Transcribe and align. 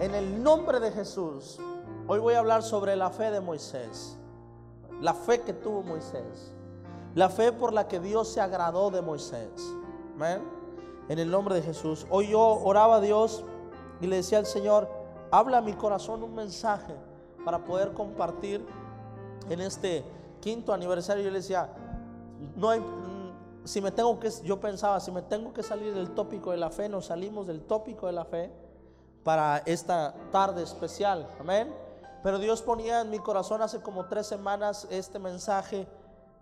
En 0.00 0.14
el 0.14 0.42
nombre 0.42 0.80
de 0.80 0.92
Jesús, 0.92 1.58
hoy 2.08 2.20
voy 2.20 2.32
a 2.32 2.38
hablar 2.38 2.62
sobre 2.62 2.96
la 2.96 3.10
fe 3.10 3.30
de 3.30 3.42
Moisés. 3.42 4.16
La 4.98 5.12
fe 5.12 5.42
que 5.42 5.52
tuvo 5.52 5.82
Moisés. 5.82 6.54
La 7.14 7.28
fe 7.28 7.52
por 7.52 7.74
la 7.74 7.86
que 7.86 8.00
Dios 8.00 8.28
se 8.28 8.40
agradó 8.40 8.90
de 8.90 9.02
Moisés. 9.02 9.50
Amén. 10.14 10.42
En 11.10 11.18
el 11.18 11.30
nombre 11.30 11.54
de 11.54 11.60
Jesús. 11.60 12.06
Hoy 12.08 12.28
yo 12.28 12.40
oraba 12.40 12.96
a 12.96 13.00
Dios 13.02 13.44
y 14.00 14.06
le 14.06 14.16
decía 14.16 14.38
al 14.38 14.46
Señor, 14.46 14.88
habla 15.30 15.58
a 15.58 15.60
mi 15.60 15.74
corazón 15.74 16.22
un 16.22 16.34
mensaje 16.34 16.94
para 17.44 17.62
poder 17.62 17.92
compartir 17.92 18.64
en 19.50 19.60
este 19.60 20.02
quinto 20.40 20.72
aniversario. 20.72 21.22
Yo 21.22 21.30
le 21.30 21.40
decía, 21.40 21.68
no 22.56 22.74
mm, 22.74 23.66
si 23.66 23.82
me 23.82 23.90
tengo 23.90 24.18
que, 24.18 24.30
yo 24.44 24.58
pensaba, 24.60 24.98
si 24.98 25.12
me 25.12 25.20
tengo 25.20 25.52
que 25.52 25.62
salir 25.62 25.92
del 25.92 26.12
tópico 26.12 26.52
de 26.52 26.56
la 26.56 26.70
fe, 26.70 26.88
nos 26.88 27.04
salimos 27.04 27.46
del 27.46 27.60
tópico 27.60 28.06
de 28.06 28.12
la 28.12 28.24
fe 28.24 28.50
para 29.24 29.58
esta 29.66 30.14
tarde 30.30 30.62
especial. 30.62 31.28
Amén. 31.38 31.74
Pero 32.22 32.38
Dios 32.38 32.62
ponía 32.62 33.00
en 33.00 33.10
mi 33.10 33.18
corazón 33.18 33.62
hace 33.62 33.80
como 33.80 34.06
tres 34.06 34.26
semanas 34.26 34.86
este 34.90 35.18
mensaje 35.18 35.86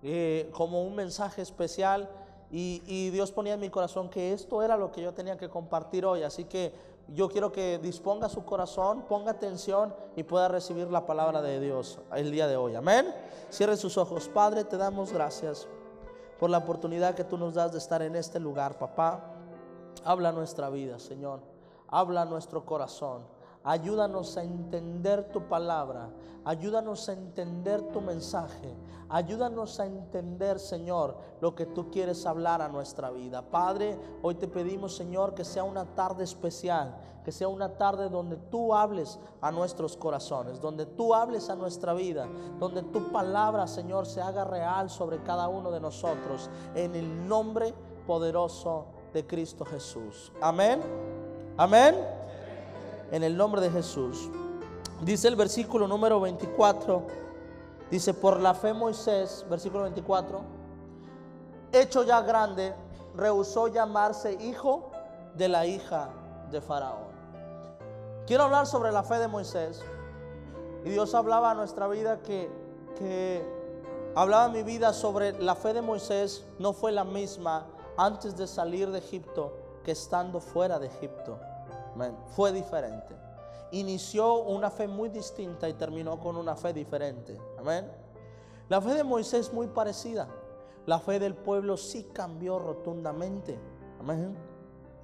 eh, 0.02 0.51
como 0.52 0.82
un 0.82 0.95
mensaje 0.95 1.42
especial 1.42 2.09
y, 2.51 2.82
y, 2.87 3.10
Dios 3.10 3.32
ponía 3.32 3.54
en 3.54 3.60
mi 3.60 3.68
corazón 3.68 4.09
que 4.09 4.32
esto 4.32 4.62
era 4.62 4.77
lo 4.77 4.91
que 4.91 5.02
yo 5.02 5.12
tenía 5.12 5.37
que 5.37 5.48
compartir 5.48 6.06
hoy. 6.06 6.23
Así 6.23 6.45
que 6.45 6.73
yo 7.09 7.28
quiero 7.28 7.52
que 7.52 7.78
disponga 7.78 8.28
su 8.28 8.45
corazón, 8.45 9.02
ponga 9.02 9.32
atención 9.32 9.95
y 10.16 10.23
pueda 10.23 10.48
recibir 10.48 10.90
la 10.90 11.04
palabra 11.04 11.42
de 11.42 11.60
Dios 11.60 11.98
el 12.15 12.30
día 12.30 12.46
de 12.46 12.56
hoy. 12.56 12.74
Amén. 12.74 13.12
Cierre 13.51 13.76
sus 13.76 13.99
ojos. 13.99 14.29
Padre, 14.29 14.65
te 14.65 14.76
damos 14.76 15.12
gracias 15.12 15.66
por 16.38 16.49
la 16.49 16.59
oportunidad 16.59 17.15
que 17.15 17.24
tú 17.24 17.37
nos 17.37 17.54
das 17.54 17.73
de 17.73 17.79
estar 17.79 18.01
en 18.01 18.16
este 18.16 18.40
lugar, 18.40 18.79
papá. 18.79 19.21
Habla 20.04 20.32
nuestra 20.32 20.71
vida, 20.71 20.99
Señor 20.99 21.57
habla 21.88 22.22
a 22.22 22.26
nuestro 22.26 22.64
corazón. 22.64 23.22
Ayúdanos 23.64 24.36
a 24.36 24.42
entender 24.42 25.30
tu 25.32 25.42
palabra. 25.48 26.10
Ayúdanos 26.44 27.08
a 27.08 27.12
entender 27.12 27.82
tu 27.92 28.00
mensaje. 28.00 28.74
Ayúdanos 29.10 29.80
a 29.80 29.86
entender, 29.86 30.59
Señor, 30.59 31.16
lo 31.40 31.54
que 31.54 31.66
tú 31.66 31.90
quieres 31.90 32.24
hablar 32.24 32.62
a 32.62 32.68
nuestra 32.68 33.10
vida. 33.10 33.42
Padre, 33.42 33.98
hoy 34.22 34.34
te 34.36 34.48
pedimos, 34.48 34.96
Señor, 34.96 35.34
que 35.34 35.44
sea 35.44 35.64
una 35.64 35.84
tarde 35.94 36.24
especial, 36.24 36.96
que 37.24 37.32
sea 37.32 37.48
una 37.48 37.76
tarde 37.76 38.09
donde 38.09 38.36
tú 38.36 38.74
hables 38.74 39.18
a 39.40 39.50
nuestros 39.50 39.96
corazones, 39.96 40.60
donde 40.60 40.86
tú 40.86 41.14
hables 41.14 41.50
a 41.50 41.56
nuestra 41.56 41.92
vida, 41.92 42.26
donde 42.59 42.82
tu 42.82 43.10
palabra, 43.12 43.66
Señor, 43.66 44.06
se 44.06 44.22
haga 44.22 44.44
real 44.44 44.88
sobre 44.88 45.22
cada 45.22 45.48
uno 45.48 45.70
de 45.70 45.80
nosotros, 45.80 46.48
en 46.74 46.94
el 46.94 47.28
nombre 47.28 47.74
poderoso 48.06 48.86
de 49.12 49.26
Cristo 49.26 49.64
Jesús. 49.64 50.32
Amén. 50.40 51.18
Amén. 51.60 51.96
En 53.10 53.24
el 53.24 53.37
nombre 53.37 53.60
de 53.60 53.68
Jesús. 53.68 54.30
Dice 55.02 55.26
el 55.26 55.34
versículo 55.34 55.88
número 55.88 56.20
24. 56.20 57.02
Dice, 57.90 58.15
por 58.15 58.38
la 58.38 58.54
fe 58.54 58.73
Moisés, 58.73 59.45
versículo 59.50 59.82
24, 59.82 60.40
hecho 61.73 62.04
ya 62.04 62.20
grande, 62.20 62.74
rehusó 63.16 63.66
llamarse 63.66 64.34
hijo 64.34 64.92
de 65.34 65.48
la 65.48 65.66
hija 65.66 66.10
de 66.53 66.60
Faraón. 66.60 67.09
Quiero 68.25 68.44
hablar 68.44 68.69
sobre 68.69 68.93
la 68.93 69.03
fe 69.03 69.16
de 69.16 69.26
Moisés. 69.26 69.82
Y 70.84 70.91
Dios 70.91 71.12
hablaba 71.12 71.50
a 71.50 71.54
nuestra 71.54 71.88
vida 71.88 72.20
que, 72.22 72.48
que 72.97 73.44
hablaba 74.15 74.47
mi 74.48 74.62
vida 74.62 74.93
sobre 74.93 75.32
la 75.32 75.56
fe 75.56 75.72
de 75.75 75.82
Moisés 75.82 76.44
no 76.60 76.72
fue 76.72 76.93
la 76.93 77.03
misma 77.03 77.66
antes 77.97 78.37
de 78.37 78.47
salir 78.47 78.93
de 78.93 78.99
Egipto 79.00 79.56
que 79.83 79.93
estando 79.93 80.38
fuera 80.38 80.78
de 80.78 80.87
Egipto. 80.87 81.38
Fue 82.28 82.53
diferente. 82.53 83.14
Inició 83.72 84.42
una 84.44 84.70
fe 84.70 84.88
muy 84.88 85.09
distinta 85.09 85.69
y 85.69 85.75
terminó 85.75 86.19
con 86.19 86.36
una 86.36 86.56
fe 86.56 86.72
diferente. 86.72 87.38
Amén. 87.59 87.91
La 88.69 88.81
fe 88.81 88.94
de 88.94 89.04
Moisés 89.04 89.48
es 89.48 89.53
muy 89.53 89.66
parecida. 89.66 90.28
La 90.86 90.98
fe 90.98 91.19
del 91.19 91.34
pueblo 91.34 91.76
sí 91.76 92.04
cambió 92.12 92.59
rotundamente. 92.59 93.59
Amén. 94.00 94.34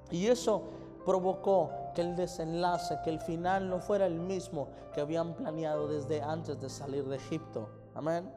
Y 0.09 0.27
eso 0.27 0.63
provocó 1.05 1.69
que 1.93 2.01
el 2.01 2.15
desenlace, 2.15 2.99
que 3.03 3.11
el 3.11 3.19
final 3.19 3.69
no 3.69 3.79
fuera 3.79 4.05
el 4.05 4.19
mismo 4.19 4.69
que 4.93 5.01
habían 5.01 5.35
planeado 5.35 5.87
desde 5.87 6.21
antes 6.21 6.59
de 6.59 6.69
salir 6.69 7.05
de 7.05 7.17
Egipto. 7.17 7.69
Amén. 7.93 8.31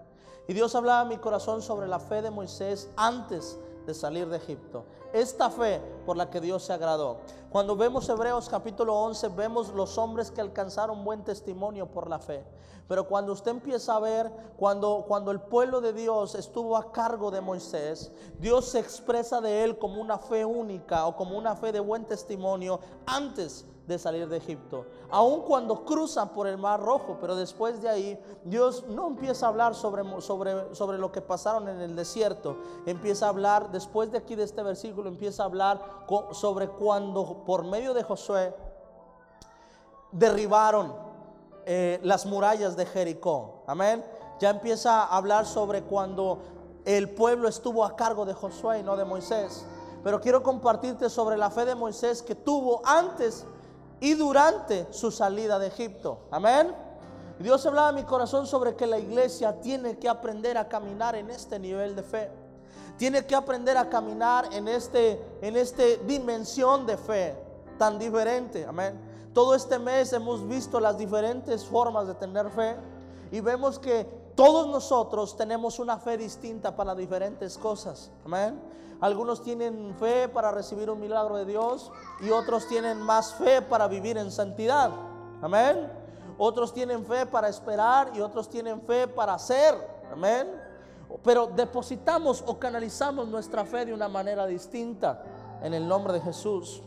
Y 0.46 0.52
Dios 0.54 0.74
hablaba 0.74 1.00
a 1.00 1.04
mi 1.04 1.18
corazón 1.18 1.62
sobre 1.62 1.88
la 1.88 1.98
fe 1.98 2.22
de 2.22 2.30
Moisés 2.30 2.90
antes 2.96 3.58
de 3.88 3.94
salir 3.94 4.28
de 4.28 4.36
Egipto. 4.36 4.84
Esta 5.14 5.48
fe 5.48 5.80
por 6.04 6.18
la 6.18 6.28
que 6.28 6.42
Dios 6.42 6.62
se 6.62 6.74
agradó. 6.74 7.20
Cuando 7.48 7.74
vemos 7.74 8.06
Hebreos 8.06 8.46
capítulo 8.50 8.94
11, 8.94 9.28
vemos 9.28 9.70
los 9.70 9.96
hombres 9.96 10.30
que 10.30 10.42
alcanzaron 10.42 11.06
buen 11.06 11.24
testimonio 11.24 11.86
por 11.86 12.10
la 12.10 12.18
fe. 12.18 12.44
Pero 12.86 13.08
cuando 13.08 13.32
usted 13.32 13.50
empieza 13.50 13.96
a 13.96 14.00
ver, 14.00 14.30
cuando, 14.58 15.06
cuando 15.08 15.30
el 15.30 15.40
pueblo 15.40 15.80
de 15.80 15.94
Dios 15.94 16.34
estuvo 16.34 16.76
a 16.76 16.92
cargo 16.92 17.30
de 17.30 17.40
Moisés, 17.40 18.12
Dios 18.38 18.66
se 18.66 18.78
expresa 18.78 19.40
de 19.40 19.64
él 19.64 19.78
como 19.78 20.02
una 20.02 20.18
fe 20.18 20.44
única 20.44 21.06
o 21.06 21.16
como 21.16 21.38
una 21.38 21.56
fe 21.56 21.72
de 21.72 21.80
buen 21.80 22.04
testimonio 22.04 22.80
antes 23.06 23.64
de 23.88 23.98
salir 23.98 24.28
de 24.28 24.36
Egipto. 24.36 24.84
Aun 25.10 25.40
cuando 25.40 25.84
cruzan 25.84 26.28
por 26.28 26.46
el 26.46 26.58
Mar 26.58 26.80
Rojo, 26.80 27.16
pero 27.20 27.34
después 27.34 27.80
de 27.80 27.88
ahí 27.88 28.20
Dios 28.44 28.84
no 28.86 29.08
empieza 29.08 29.46
a 29.46 29.48
hablar 29.48 29.74
sobre, 29.74 30.04
sobre, 30.20 30.74
sobre 30.74 30.98
lo 30.98 31.10
que 31.10 31.22
pasaron 31.22 31.68
en 31.68 31.80
el 31.80 31.96
desierto. 31.96 32.58
Empieza 32.84 33.26
a 33.26 33.30
hablar, 33.30 33.72
después 33.72 34.12
de 34.12 34.18
aquí 34.18 34.34
de 34.34 34.44
este 34.44 34.62
versículo, 34.62 35.08
empieza 35.08 35.42
a 35.42 35.46
hablar 35.46 35.80
sobre 36.32 36.68
cuando 36.68 37.44
por 37.46 37.64
medio 37.64 37.94
de 37.94 38.02
Josué 38.02 38.54
derribaron 40.12 40.94
eh, 41.64 41.98
las 42.02 42.26
murallas 42.26 42.76
de 42.76 42.84
Jericó. 42.84 43.62
Amén. 43.66 44.04
Ya 44.38 44.50
empieza 44.50 45.02
a 45.04 45.16
hablar 45.16 45.46
sobre 45.46 45.82
cuando 45.82 46.38
el 46.84 47.10
pueblo 47.10 47.48
estuvo 47.48 47.84
a 47.84 47.96
cargo 47.96 48.26
de 48.26 48.34
Josué 48.34 48.80
y 48.80 48.82
no 48.82 48.96
de 48.96 49.06
Moisés. 49.06 49.64
Pero 50.04 50.20
quiero 50.20 50.42
compartirte 50.42 51.08
sobre 51.08 51.36
la 51.38 51.50
fe 51.50 51.64
de 51.64 51.74
Moisés 51.74 52.22
que 52.22 52.34
tuvo 52.34 52.82
antes 52.84 53.46
y 54.00 54.14
durante 54.14 54.92
su 54.92 55.10
salida 55.10 55.58
de 55.58 55.68
Egipto. 55.68 56.20
Amén. 56.30 56.74
Dios 57.38 57.64
hablaba 57.66 57.88
a 57.88 57.92
mi 57.92 58.02
corazón 58.02 58.46
sobre 58.46 58.74
que 58.74 58.86
la 58.86 58.98
iglesia 58.98 59.60
tiene 59.60 59.98
que 59.98 60.08
aprender 60.08 60.58
a 60.58 60.68
caminar 60.68 61.14
en 61.14 61.30
este 61.30 61.58
nivel 61.58 61.94
de 61.94 62.02
fe. 62.02 62.30
Tiene 62.96 63.24
que 63.26 63.36
aprender 63.36 63.76
a 63.76 63.88
caminar 63.88 64.52
en 64.52 64.66
este 64.66 65.22
en 65.40 65.56
este 65.56 65.98
dimensión 65.98 66.84
de 66.84 66.96
fe 66.96 67.36
tan 67.78 67.98
diferente. 67.98 68.64
Amén. 68.66 68.98
Todo 69.32 69.54
este 69.54 69.78
mes 69.78 70.12
hemos 70.12 70.46
visto 70.48 70.80
las 70.80 70.98
diferentes 70.98 71.64
formas 71.64 72.08
de 72.08 72.14
tener 72.14 72.50
fe 72.50 72.76
y 73.30 73.40
vemos 73.40 73.78
que 73.78 74.06
todos 74.38 74.68
nosotros 74.68 75.36
tenemos 75.36 75.80
una 75.80 75.98
fe 75.98 76.16
distinta 76.16 76.76
para 76.76 76.94
diferentes 76.94 77.58
cosas. 77.58 78.12
Amén. 78.24 78.56
Algunos 79.00 79.42
tienen 79.42 79.96
fe 79.98 80.28
para 80.28 80.52
recibir 80.52 80.88
un 80.90 81.00
milagro 81.00 81.38
de 81.38 81.44
Dios 81.44 81.90
y 82.20 82.30
otros 82.30 82.68
tienen 82.68 83.00
más 83.00 83.34
fe 83.34 83.62
para 83.62 83.88
vivir 83.88 84.16
en 84.16 84.30
santidad. 84.30 84.92
Amén. 85.42 85.90
Otros 86.38 86.72
tienen 86.72 87.04
fe 87.04 87.26
para 87.26 87.48
esperar 87.48 88.12
y 88.14 88.20
otros 88.20 88.48
tienen 88.48 88.80
fe 88.82 89.08
para 89.08 89.34
hacer. 89.34 89.74
Amén. 90.12 90.46
Pero 91.24 91.48
depositamos 91.48 92.44
o 92.46 92.60
canalizamos 92.60 93.26
nuestra 93.26 93.64
fe 93.64 93.86
de 93.86 93.92
una 93.92 94.06
manera 94.06 94.46
distinta 94.46 95.20
en 95.64 95.74
el 95.74 95.88
nombre 95.88 96.12
de 96.12 96.20
Jesús. 96.20 96.80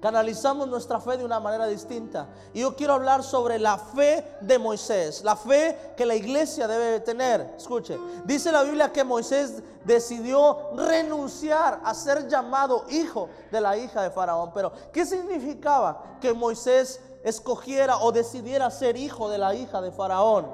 Canalizamos 0.00 0.68
nuestra 0.68 1.00
fe 1.00 1.16
de 1.16 1.24
una 1.24 1.40
manera 1.40 1.66
distinta. 1.66 2.28
Y 2.54 2.60
yo 2.60 2.76
quiero 2.76 2.94
hablar 2.94 3.24
sobre 3.24 3.58
la 3.58 3.78
fe 3.78 4.24
de 4.40 4.56
Moisés, 4.56 5.24
la 5.24 5.34
fe 5.34 5.94
que 5.96 6.06
la 6.06 6.14
iglesia 6.14 6.68
debe 6.68 7.00
tener. 7.00 7.54
Escuche, 7.56 7.98
dice 8.24 8.52
la 8.52 8.62
Biblia 8.62 8.92
que 8.92 9.02
Moisés 9.02 9.60
decidió 9.84 10.70
renunciar 10.76 11.80
a 11.82 11.94
ser 11.94 12.28
llamado 12.28 12.84
hijo 12.90 13.28
de 13.50 13.60
la 13.60 13.76
hija 13.76 14.02
de 14.02 14.10
Faraón. 14.10 14.52
Pero, 14.54 14.72
¿qué 14.92 15.04
significaba 15.04 16.18
que 16.20 16.32
Moisés 16.32 17.00
escogiera 17.24 17.98
o 17.98 18.12
decidiera 18.12 18.70
ser 18.70 18.96
hijo 18.96 19.28
de 19.28 19.38
la 19.38 19.52
hija 19.52 19.80
de 19.80 19.90
Faraón? 19.90 20.46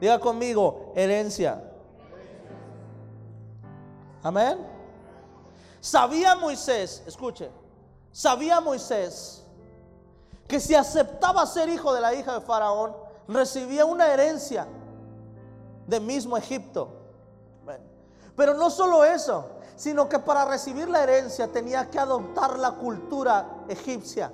Diga 0.00 0.18
conmigo, 0.18 0.92
herencia. 0.96 1.62
Amén. 4.22 4.58
Sabía 5.80 6.34
Moisés, 6.34 7.04
escuche, 7.06 7.50
Sabía 8.12 8.60
Moisés 8.60 9.44
que 10.48 10.58
si 10.58 10.74
aceptaba 10.74 11.46
ser 11.46 11.68
hijo 11.68 11.94
de 11.94 12.00
la 12.00 12.12
hija 12.12 12.34
de 12.34 12.40
Faraón, 12.40 12.92
recibía 13.28 13.84
una 13.84 14.12
herencia 14.12 14.66
de 15.86 16.00
mismo 16.00 16.36
Egipto. 16.36 16.96
Pero 18.36 18.54
no 18.54 18.70
solo 18.70 19.04
eso, 19.04 19.44
sino 19.76 20.08
que 20.08 20.18
para 20.18 20.44
recibir 20.44 20.88
la 20.88 21.02
herencia 21.02 21.46
tenía 21.48 21.88
que 21.88 21.98
adoptar 21.98 22.58
la 22.58 22.72
cultura 22.72 23.46
egipcia. 23.68 24.32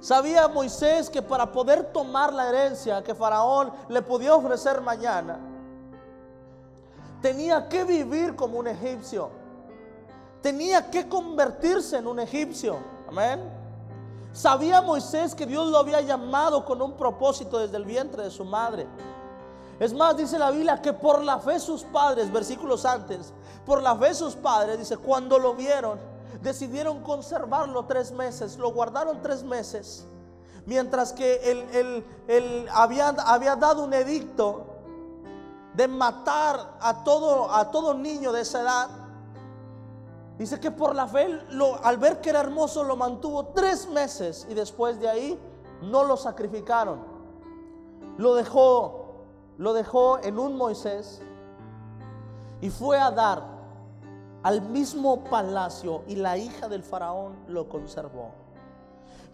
Sabía 0.00 0.48
Moisés 0.48 1.08
que 1.08 1.22
para 1.22 1.50
poder 1.50 1.92
tomar 1.92 2.32
la 2.32 2.48
herencia 2.48 3.02
que 3.02 3.14
Faraón 3.14 3.72
le 3.88 4.02
podía 4.02 4.34
ofrecer 4.34 4.80
mañana, 4.80 5.38
tenía 7.22 7.68
que 7.68 7.84
vivir 7.84 8.34
como 8.34 8.58
un 8.58 8.66
egipcio 8.66 9.30
tenía 10.42 10.90
que 10.90 11.08
convertirse 11.08 11.98
en 11.98 12.06
un 12.06 12.20
egipcio. 12.20 12.78
Amén. 13.08 13.40
Sabía 14.32 14.80
Moisés 14.80 15.34
que 15.34 15.46
Dios 15.46 15.68
lo 15.68 15.78
había 15.78 16.00
llamado 16.00 16.64
con 16.64 16.80
un 16.80 16.92
propósito 16.92 17.58
desde 17.58 17.76
el 17.76 17.84
vientre 17.84 18.22
de 18.22 18.30
su 18.30 18.44
madre. 18.44 18.86
Es 19.80 19.92
más, 19.94 20.16
dice 20.16 20.38
la 20.38 20.50
Biblia 20.50 20.80
que 20.80 20.92
por 20.92 21.24
la 21.24 21.38
fe 21.40 21.58
sus 21.58 21.84
padres, 21.84 22.30
versículos 22.30 22.84
antes, 22.84 23.32
por 23.64 23.82
la 23.82 23.96
fe 23.96 24.14
sus 24.14 24.36
padres, 24.36 24.78
dice, 24.78 24.98
cuando 24.98 25.38
lo 25.38 25.54
vieron, 25.54 25.98
decidieron 26.42 27.02
conservarlo 27.02 27.86
tres 27.86 28.12
meses, 28.12 28.58
lo 28.58 28.72
guardaron 28.72 29.22
tres 29.22 29.42
meses, 29.42 30.06
mientras 30.66 31.12
que 31.12 31.50
él, 32.28 32.68
había, 32.72 33.08
había 33.08 33.56
dado 33.56 33.82
un 33.82 33.94
edicto 33.94 34.66
de 35.74 35.88
matar 35.88 36.76
a 36.80 37.02
todo, 37.02 37.50
a 37.50 37.70
todo 37.70 37.94
niño 37.94 38.32
de 38.32 38.42
esa 38.42 38.60
edad. 38.60 38.88
Dice 40.40 40.58
que 40.58 40.70
por 40.70 40.94
la 40.94 41.06
fe, 41.06 41.38
al 41.82 41.98
ver 41.98 42.22
que 42.22 42.30
era 42.30 42.40
hermoso, 42.40 42.82
lo 42.82 42.96
mantuvo 42.96 43.48
tres 43.48 43.86
meses 43.90 44.46
y 44.48 44.54
después 44.54 44.98
de 44.98 45.06
ahí 45.06 45.38
no 45.82 46.04
lo 46.04 46.16
sacrificaron. 46.16 46.98
Lo 48.16 48.34
dejó, 48.34 49.26
lo 49.58 49.74
dejó 49.74 50.18
en 50.20 50.38
un 50.38 50.56
Moisés 50.56 51.20
y 52.62 52.70
fue 52.70 52.98
a 52.98 53.10
dar 53.10 53.44
al 54.42 54.62
mismo 54.62 55.24
palacio 55.24 56.04
y 56.06 56.16
la 56.16 56.38
hija 56.38 56.70
del 56.70 56.84
faraón 56.84 57.36
lo 57.46 57.68
conservó. 57.68 58.30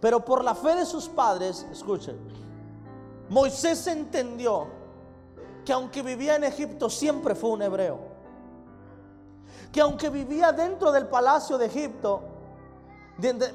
Pero 0.01 0.25
por 0.25 0.43
la 0.43 0.57
fe 0.57 0.75
de 0.75 0.85
sus 0.85 1.09
padres, 1.09 1.65
escuchen, 1.71 2.19
Moisés 3.29 3.87
entendió 3.87 4.67
que 5.65 5.73
aunque 5.73 6.03
vivía 6.03 6.35
en 6.35 6.43
Egipto 6.43 6.91
siempre 6.91 7.37
fue 7.37 7.51
un 7.51 7.63
hebreo. 7.63 8.16
Que 9.77 9.83
aunque 9.83 10.09
vivía 10.09 10.53
dentro 10.53 10.91
del 10.91 11.07
palacio 11.07 11.59
de 11.59 11.67
Egipto, 11.67 12.23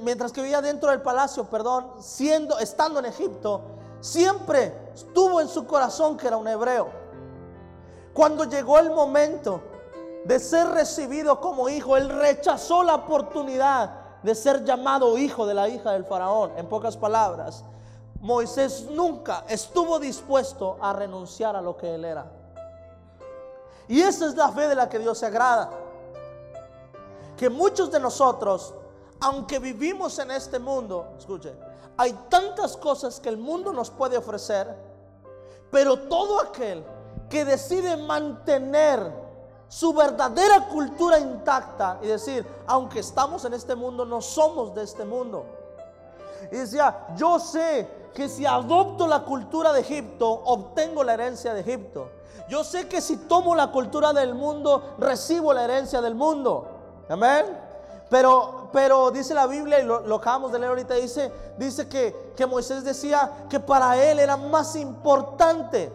mientras 0.04 0.32
que 0.32 0.44
vivía 0.44 0.62
dentro 0.62 0.92
del 0.92 1.02
palacio, 1.02 1.46
perdón, 1.46 1.94
siendo 2.00 2.60
estando 2.60 3.00
en 3.00 3.08
Egipto, 3.08 3.62
siempre 4.02 4.92
estuvo 4.94 5.42
en 5.42 5.48
su 5.48 5.66
corazón 5.66 6.18
que 6.18 6.28
era 6.28 6.38
un 6.38 6.48
hebreo. 6.48 6.90
Cuando 8.14 8.44
llegó 8.44 8.78
el 8.78 8.92
momento 8.92 9.64
de 10.24 10.38
ser 10.38 10.68
recibido 10.68 11.42
como 11.42 11.70
hijo, 11.70 11.98
él 11.98 12.08
rechazó 12.10 12.84
la 12.84 12.94
oportunidad 12.94 14.22
de 14.22 14.36
ser 14.36 14.64
llamado 14.64 15.18
hijo 15.18 15.48
de 15.48 15.56
la 15.56 15.70
hija 15.70 15.94
del 15.94 16.06
faraón. 16.06 16.52
En 16.56 16.70
pocas 16.70 16.98
palabras, 16.98 17.66
Moisés 18.20 18.86
nunca 18.92 19.44
estuvo 19.48 19.98
dispuesto 19.98 20.78
a 20.82 20.94
renunciar 20.94 21.56
a 21.56 21.64
lo 21.64 21.76
que 21.76 21.96
él 21.96 22.06
era. 22.06 22.32
Y 23.88 24.02
esa 24.02 24.28
es 24.28 24.36
la 24.36 24.50
fe 24.50 24.68
de 24.68 24.76
la 24.76 24.88
que 24.88 25.00
Dios 25.00 25.18
se 25.18 25.26
agrada. 25.26 25.90
Que 27.42 27.50
muchos 27.50 27.90
de 27.90 28.00
nosotros, 28.00 28.72
aunque 29.20 29.58
vivimos 29.58 30.20
en 30.20 30.30
este 30.30 30.60
mundo, 30.60 31.16
escuche, 31.18 31.52
hay 31.98 32.14
tantas 32.30 32.78
cosas 32.78 33.20
que 33.20 33.30
el 33.30 33.38
mundo 33.38 33.74
nos 33.74 33.90
puede 33.90 34.16
ofrecer, 34.16 34.68
pero 35.72 35.98
todo 36.02 36.40
aquel 36.40 36.86
que 37.32 37.44
decide 37.44 37.98
mantener 37.98 39.12
su 39.68 39.92
verdadera 39.92 40.68
cultura 40.68 41.18
intacta 41.18 41.98
y 42.04 42.06
decir, 42.10 42.46
aunque 42.68 43.00
estamos 43.00 43.44
en 43.44 43.56
este 43.56 43.74
mundo, 43.74 44.06
no 44.06 44.22
somos 44.22 44.76
de 44.76 44.84
este 44.84 45.04
mundo. 45.04 45.44
Y 46.52 46.58
decía, 46.58 47.08
yo 47.16 47.40
sé 47.40 47.90
que 48.14 48.30
si 48.30 48.46
adopto 48.46 49.08
la 49.08 49.24
cultura 49.24 49.74
de 49.74 49.82
Egipto, 49.82 50.30
obtengo 50.30 51.04
la 51.04 51.16
herencia 51.16 51.56
de 51.56 51.62
Egipto. 51.62 52.08
Yo 52.48 52.64
sé 52.64 52.88
que 52.88 53.02
si 53.02 53.18
tomo 53.18 53.56
la 53.56 53.72
cultura 53.72 54.14
del 54.14 54.36
mundo, 54.36 54.94
recibo 55.00 55.54
la 55.54 55.64
herencia 55.64 56.02
del 56.02 56.14
mundo. 56.14 56.71
Amén. 57.12 57.46
Pero, 58.10 58.70
pero 58.74 59.12
dice 59.12 59.34
la 59.34 59.48
Biblia, 59.48 59.80
y 59.80 59.86
lo, 59.86 60.16
acabamos 60.16 60.52
de 60.52 60.60
leer 60.60 60.70
ahorita, 60.70 60.96
dice, 60.96 61.32
dice 61.58 61.88
que, 61.88 62.34
que 62.36 62.46
Moisés 62.46 62.84
decía 62.84 63.46
que 63.50 63.60
para 63.60 63.96
él 64.04 64.20
era 64.20 64.36
más 64.36 64.76
importante 64.76 65.92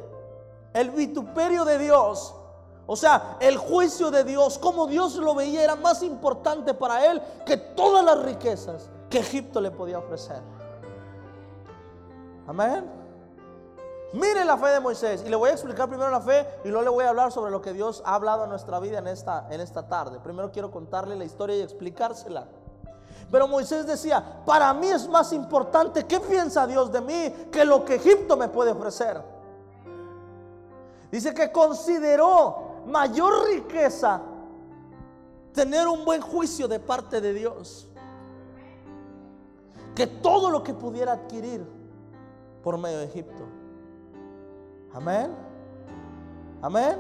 el 0.73 0.91
vituperio 0.91 1.65
de 1.65 1.79
Dios 1.79 2.35
o 2.87 2.95
sea, 2.95 3.37
el 3.41 3.57
juicio 3.57 4.13
de 4.13 4.23
Dios, 4.23 4.59
como 4.59 4.87
Dios 4.87 5.17
lo 5.17 5.35
veía, 5.35 5.65
era 5.65 5.75
más 5.75 6.03
importante 6.03 6.73
para 6.73 7.05
él 7.11 7.21
que 7.45 7.57
todas 7.57 8.05
las 8.05 8.23
riquezas 8.23 8.89
que 9.11 9.19
Egipto 9.19 9.61
le 9.61 9.73
podía 9.73 9.99
ofrecer. 9.99 10.41
Amén. 12.47 12.89
Mire 14.13 14.45
la 14.45 14.57
fe 14.57 14.69
de 14.69 14.81
Moisés. 14.81 15.23
Y 15.27 15.29
le 15.29 15.37
voy 15.37 15.51
a 15.51 15.53
explicar 15.53 15.89
primero 15.89 16.11
la 16.11 16.21
fe 16.21 16.47
y 16.65 16.69
luego 16.69 16.83
le 16.83 16.91
voy 16.91 17.05
a 17.05 17.11
hablar 17.11 17.33
sobre 17.33 17.51
lo 17.51 17.61
que 17.61 17.73
Dios 17.73 18.03
ha 18.05 18.15
hablado 18.15 18.45
a 18.45 18.47
nuestra 18.47 18.79
vida 18.81 18.99
en 18.99 19.09
esta, 19.09 19.47
en 19.51 19.61
esta 19.61 19.89
tarde. 19.89 20.21
Primero 20.21 20.51
quiero 20.53 20.71
contarle 20.71 21.17
la 21.17 21.25
historia 21.25 21.57
y 21.57 21.61
explicársela. 21.61 22.47
Pero 23.31 23.49
Moisés 23.49 23.87
decía, 23.87 24.43
para 24.45 24.73
mí 24.73 24.89
es 24.89 25.09
más 25.09 25.33
importante 25.33 26.07
qué 26.07 26.21
piensa 26.21 26.67
Dios 26.67 26.93
de 26.93 27.01
mí 27.01 27.35
que 27.51 27.65
lo 27.65 27.85
que 27.85 27.97
Egipto 27.97 28.37
me 28.37 28.49
puede 28.49 28.71
ofrecer. 28.71 29.21
Dice 31.11 31.35
que 31.35 31.51
consideró 31.51 32.83
mayor 32.87 33.47
riqueza 33.49 34.21
tener 35.53 35.89
un 35.89 36.05
buen 36.05 36.21
juicio 36.21 36.69
de 36.69 36.79
parte 36.79 37.21
de 37.21 37.33
Dios 37.33 37.89
que 39.95 40.07
todo 40.07 40.51
lo 40.51 40.63
que 40.63 40.75
pudiera 40.75 41.13
adquirir 41.13 41.67
por 42.63 42.77
medio 42.77 42.99
de 42.99 43.05
Egipto. 43.07 43.56
Amén. 44.97 45.31
Amén. 46.63 46.97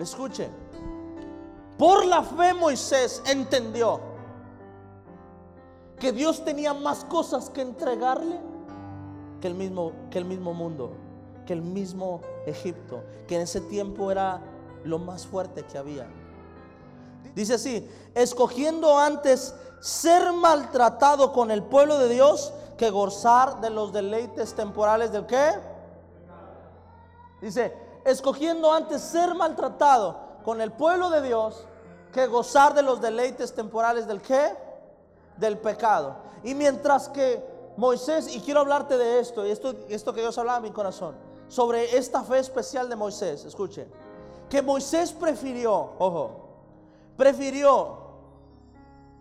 Escuche. 0.00 0.50
Por 1.78 2.04
la 2.04 2.24
fe 2.24 2.52
Moisés 2.52 3.22
entendió 3.26 4.00
que 6.00 6.10
Dios 6.10 6.44
tenía 6.44 6.74
más 6.74 7.04
cosas 7.04 7.48
que 7.48 7.60
entregarle 7.60 8.40
que 9.40 9.46
el 9.46 9.54
mismo, 9.54 9.92
que 10.10 10.18
el 10.18 10.24
mismo 10.24 10.52
mundo, 10.52 10.90
que 11.46 11.52
el 11.52 11.62
mismo 11.62 12.22
Egipto, 12.44 13.04
que 13.28 13.36
en 13.36 13.42
ese 13.42 13.60
tiempo 13.60 14.10
era 14.10 14.40
lo 14.82 14.98
más 14.98 15.28
fuerte 15.28 15.62
que 15.62 15.78
había. 15.78 16.08
Dice 17.36 17.54
así, 17.54 17.88
escogiendo 18.16 18.98
antes 18.98 19.54
ser 19.78 20.32
maltratado 20.32 21.32
con 21.32 21.52
el 21.52 21.62
pueblo 21.62 21.98
de 21.98 22.08
Dios 22.08 22.52
que 22.76 22.90
gozar 22.90 23.60
de 23.60 23.70
los 23.70 23.92
deleites 23.92 24.54
temporales 24.54 25.12
del 25.12 25.26
qué? 25.26 25.75
Dice, 27.40 27.76
escogiendo 28.04 28.72
antes 28.72 29.02
ser 29.02 29.34
maltratado 29.34 30.18
con 30.44 30.60
el 30.60 30.72
pueblo 30.72 31.10
de 31.10 31.22
Dios 31.22 31.66
que 32.12 32.26
gozar 32.26 32.74
de 32.74 32.82
los 32.82 33.00
deleites 33.00 33.54
temporales 33.54 34.06
del 34.06 34.22
qué? 34.22 34.56
Del 35.36 35.58
pecado. 35.58 36.16
Y 36.42 36.54
mientras 36.54 37.08
que 37.08 37.44
Moisés, 37.76 38.34
y 38.34 38.40
quiero 38.40 38.60
hablarte 38.60 38.96
de 38.96 39.20
esto, 39.20 39.46
y 39.46 39.50
esto, 39.50 39.74
esto 39.88 40.14
que 40.14 40.20
Dios 40.20 40.38
hablaba 40.38 40.58
en 40.58 40.64
mi 40.64 40.70
corazón, 40.70 41.14
sobre 41.48 41.96
esta 41.96 42.22
fe 42.22 42.38
especial 42.38 42.88
de 42.88 42.96
Moisés, 42.96 43.44
escuche, 43.44 43.86
que 44.48 44.62
Moisés 44.62 45.12
prefirió, 45.12 45.92
ojo, 45.98 46.30
prefirió 47.16 48.06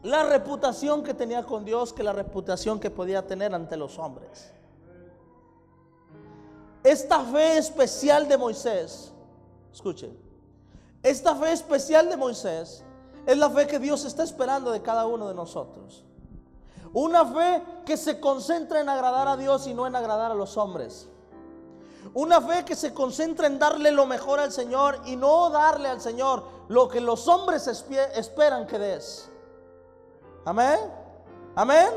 la 0.04 0.24
reputación 0.24 1.04
que 1.04 1.14
tenía 1.14 1.44
con 1.44 1.66
Dios 1.66 1.92
que 1.92 2.04
la 2.04 2.14
reputación 2.14 2.80
que 2.80 2.92
podía 2.92 3.26
tener 3.26 3.54
ante 3.54 3.76
los 3.76 3.98
hombres. 3.98 4.54
Esta 6.86 7.20
fe 7.22 7.58
especial 7.58 8.28
de 8.28 8.38
Moisés, 8.38 9.12
escuchen, 9.74 10.16
esta 11.02 11.36
fe 11.36 11.52
especial 11.52 12.08
de 12.10 12.16
Moisés 12.16 12.84
es 13.26 13.38
la 13.40 13.50
fe 13.50 13.66
que 13.66 13.80
Dios 13.80 14.06
está 14.06 14.22
esperando 14.22 14.72
de 14.72 14.84
cada 14.84 15.08
uno 15.08 15.28
de 15.28 15.34
nosotros. 15.34 16.06
Una 16.94 17.26
fe 17.26 17.64
que 17.88 17.98
se 17.98 18.20
concentra 18.20 18.82
en 18.82 18.88
agradar 18.88 19.28
a 19.28 19.36
Dios 19.36 19.66
y 19.66 19.74
no 19.74 19.88
en 19.88 19.96
agradar 19.96 20.30
a 20.30 20.36
los 20.36 20.58
hombres. 20.58 21.10
Una 22.14 22.40
fe 22.40 22.64
que 22.64 22.76
se 22.76 22.94
concentra 22.94 23.48
en 23.48 23.58
darle 23.58 23.90
lo 23.90 24.06
mejor 24.06 24.40
al 24.40 24.52
Señor 24.52 25.02
y 25.06 25.16
no 25.16 25.50
darle 25.50 25.90
al 25.90 26.02
Señor 26.02 26.44
lo 26.68 26.88
que 26.88 27.02
los 27.02 27.28
hombres 27.28 27.66
esperan 27.66 28.68
que 28.68 28.78
des. 28.78 29.28
Amén. 30.46 30.80
Amén. 31.56 31.90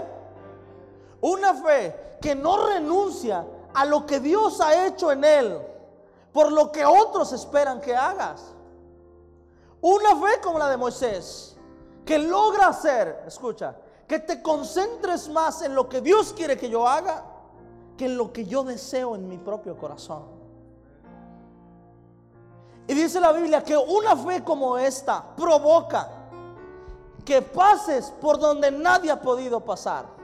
Una 1.21 1.53
fe 1.53 2.17
que 2.23 2.35
no 2.35 2.69
renuncia 2.69 3.45
a 3.75 3.85
lo 3.85 4.07
que 4.07 4.21
Dios 4.21 4.61
ha 4.61 4.87
hecho 4.87 5.13
en 5.13 5.25
él 5.25 5.61
por 6.33 6.53
lo 6.53 6.71
que 6.71 6.85
otros 6.85 7.33
esperan 7.33 7.81
que 7.81 7.97
hagas. 7.97 8.55
Una 9.81 10.11
fe 10.17 10.41
como 10.43 10.59
la 10.59 10.69
de 10.69 10.77
Moisés, 10.77 11.57
que 12.05 12.19
logra 12.19 12.69
hacer, 12.69 13.25
escucha, 13.27 13.77
que 14.07 14.19
te 14.21 14.43
concentres 14.43 15.29
más 15.29 15.63
en 15.63 15.75
lo 15.75 15.89
que 15.89 16.01
Dios 16.01 16.33
quiere 16.33 16.57
que 16.57 16.71
yo 16.71 16.87
haga 16.87 17.25
que 17.97 18.07
en 18.07 18.17
lo 18.17 18.33
que 18.33 18.47
yo 18.47 18.63
deseo 18.63 19.17
en 19.17 19.29
mi 19.29 19.39
propio 19.39 19.77
corazón. 19.77 20.23
Y 22.87 22.95
dice 22.95 23.21
la 23.21 23.33
Biblia 23.33 23.63
que 23.63 23.77
una 23.77 24.17
fe 24.17 24.43
como 24.45 24.79
esta 24.79 25.35
provoca 25.37 26.09
que 27.25 27.43
pases 27.43 28.13
por 28.21 28.39
donde 28.39 28.71
nadie 28.71 29.11
ha 29.11 29.21
podido 29.21 29.61
pasar. 29.61 30.18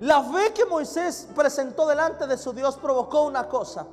La 0.00 0.22
fe 0.22 0.52
que 0.52 0.66
Moisés 0.66 1.28
presentó 1.34 1.86
delante 1.86 2.26
de 2.26 2.36
su 2.36 2.52
Dios 2.52 2.76
provocó 2.76 3.22
una 3.22 3.48
cosa, 3.48 3.86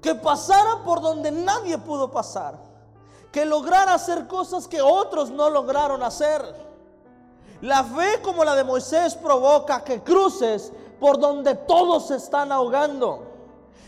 que 0.00 0.14
pasara 0.14 0.82
por 0.84 1.00
donde 1.00 1.30
nadie 1.30 1.76
pudo 1.78 2.10
pasar, 2.10 2.58
que 3.30 3.44
lograra 3.44 3.94
hacer 3.94 4.26
cosas 4.26 4.68
que 4.68 4.80
otros 4.80 5.30
no 5.30 5.50
lograron 5.50 6.02
hacer. 6.02 6.54
La 7.62 7.84
fe 7.84 8.20
como 8.22 8.44
la 8.44 8.54
de 8.54 8.64
Moisés 8.64 9.14
provoca 9.14 9.82
que 9.84 10.02
cruces 10.02 10.72
por 11.00 11.18
donde 11.18 11.54
todos 11.54 12.08
se 12.08 12.16
están 12.16 12.52
ahogando. 12.52 13.31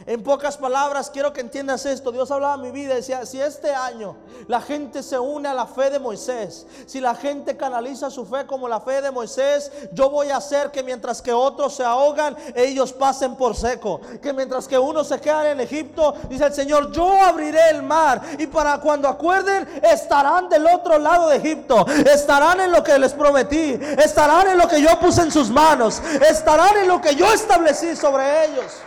En 0.07 0.23
pocas 0.23 0.59
palabras, 0.59 1.09
quiero 1.09 1.33
que 1.33 1.41
entiendas 1.41 1.87
esto. 1.87 2.13
Dios 2.13 2.31
hablaba 2.31 2.59
mi 2.59 2.71
vida 2.71 2.93
y 2.93 2.97
decía, 2.97 3.25
si 3.25 3.41
este 3.41 3.75
año 3.75 4.17
la 4.49 4.61
gente 4.61 5.03
se 5.03 5.19
une 5.19 5.49
a 5.49 5.55
la 5.55 5.67
fe 5.67 5.89
de 5.89 5.99
Moisés, 5.99 6.67
si 6.85 7.01
la 7.01 7.15
gente 7.15 7.57
canaliza 7.57 8.11
su 8.11 8.27
fe 8.27 8.45
como 8.45 8.69
la 8.69 8.81
fe 8.81 9.01
de 9.01 9.11
Moisés, 9.11 9.73
yo 9.93 10.11
voy 10.11 10.29
a 10.29 10.37
hacer 10.37 10.71
que 10.71 10.83
mientras 10.83 11.23
que 11.23 11.33
otros 11.33 11.75
se 11.75 11.85
ahogan, 11.85 12.37
ellos 12.55 12.93
pasen 12.93 13.35
por 13.37 13.57
seco. 13.57 14.01
Que 14.21 14.35
mientras 14.35 14.69
que 14.69 14.79
unos 14.79 15.09
se 15.09 15.19
quedan 15.21 15.47
en 15.47 15.61
Egipto, 15.61 16.15
dice 16.29 16.47
el 16.47 16.55
Señor, 16.55 16.93
yo 16.93 17.11
abriré 17.23 17.71
el 17.71 17.83
mar. 17.83 18.21
Y 18.39 18.47
para 18.47 18.79
cuando 18.81 19.09
acuerden, 19.09 19.67
estarán 19.83 20.51
del 20.51 20.67
otro 20.67 20.99
lado 20.99 21.29
de 21.29 21.37
Egipto. 21.37 21.87
Estarán 21.89 22.61
en 22.61 22.73
lo 22.73 22.83
que 22.85 22.99
les 22.99 23.15
prometí. 23.15 23.79
Estarán 23.99 24.49
en 24.49 24.59
lo 24.59 24.69
que 24.69 24.83
yo 24.83 24.99
puse 25.01 25.23
en 25.23 25.33
sus 25.33 25.49
manos. 25.49 26.03
Estarán 26.29 26.77
en 26.77 26.89
lo 26.89 27.01
que 27.01 27.15
yo 27.15 27.33
establecí 27.33 27.97
sobre 27.97 28.45
ellos. 28.45 28.83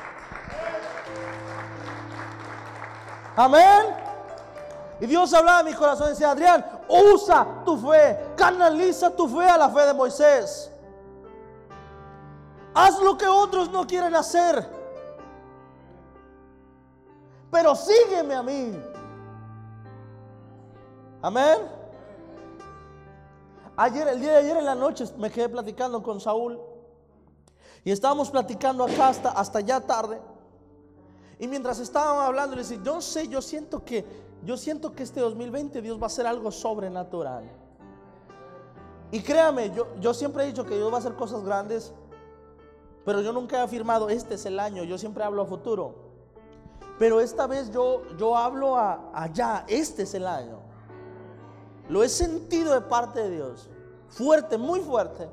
Amén. 3.37 3.95
Y 4.99 5.05
Dios 5.05 5.31
hablaba 5.31 5.59
en 5.59 5.67
mi 5.67 5.73
corazón 5.73 6.07
y 6.07 6.09
decía, 6.09 6.31
Adrián, 6.31 6.65
usa 6.89 7.61
tu 7.63 7.77
fe, 7.77 8.33
canaliza 8.35 9.15
tu 9.15 9.27
fe 9.27 9.47
a 9.47 9.57
la 9.59 9.69
fe 9.69 9.85
de 9.85 9.93
Moisés. 9.93 10.71
Haz 12.73 12.99
lo 12.99 13.15
que 13.15 13.27
otros 13.27 13.69
no 13.69 13.85
quieren 13.85 14.15
hacer. 14.15 14.67
Pero 17.51 17.75
sígueme 17.75 18.33
a 18.33 18.41
mí. 18.41 18.75
Amén. 21.21 21.59
Ayer, 23.75 24.07
el 24.07 24.19
día 24.19 24.31
de 24.31 24.37
ayer 24.37 24.57
en 24.57 24.65
la 24.65 24.75
noche 24.75 25.05
me 25.17 25.29
quedé 25.29 25.47
platicando 25.47 26.01
con 26.01 26.19
Saúl. 26.19 26.59
Y 27.83 27.91
estábamos 27.91 28.31
platicando 28.31 28.83
acá 28.83 29.09
hasta 29.35 29.61
ya 29.61 29.79
tarde. 29.79 30.19
Y 31.39 31.47
mientras 31.47 31.79
estábamos 31.79 32.23
hablando, 32.23 32.55
le 32.55 32.63
decía, 32.63 32.79
yo 32.83 33.01
sé, 33.01 33.27
yo 33.27 33.41
siento 33.41 33.83
que, 33.85 34.05
yo 34.43 34.57
siento 34.57 34.93
que 34.93 35.03
este 35.03 35.19
2020 35.19 35.81
Dios 35.81 35.99
va 35.99 36.03
a 36.03 36.07
hacer 36.07 36.25
algo 36.25 36.51
sobrenatural. 36.51 37.43
Y 39.11 39.21
créame, 39.21 39.71
yo, 39.73 39.87
yo 39.99 40.13
siempre 40.13 40.43
he 40.43 40.47
dicho 40.47 40.65
que 40.65 40.75
Dios 40.75 40.91
va 40.91 40.95
a 40.95 40.99
hacer 40.99 41.15
cosas 41.15 41.43
grandes, 41.43 41.93
pero 43.05 43.21
yo 43.21 43.31
nunca 43.31 43.57
he 43.57 43.61
afirmado, 43.61 44.09
este 44.09 44.35
es 44.35 44.45
el 44.45 44.59
año, 44.59 44.83
yo 44.83 44.97
siempre 44.97 45.23
hablo 45.23 45.43
a 45.43 45.45
futuro. 45.45 45.95
Pero 46.99 47.21
esta 47.21 47.45
vez 47.45 47.71
yo, 47.71 48.01
yo 48.17 48.35
hablo 48.35 48.75
a, 48.75 49.11
allá, 49.13 49.63
este 49.67 50.03
es 50.03 50.13
el 50.15 50.25
año. 50.25 50.59
Lo 51.87 52.03
he 52.03 52.09
sentido 52.09 52.73
de 52.73 52.81
parte 52.81 53.21
de 53.21 53.29
Dios, 53.29 53.69
fuerte, 54.09 54.57
muy 54.57 54.79
fuerte. 54.79 55.29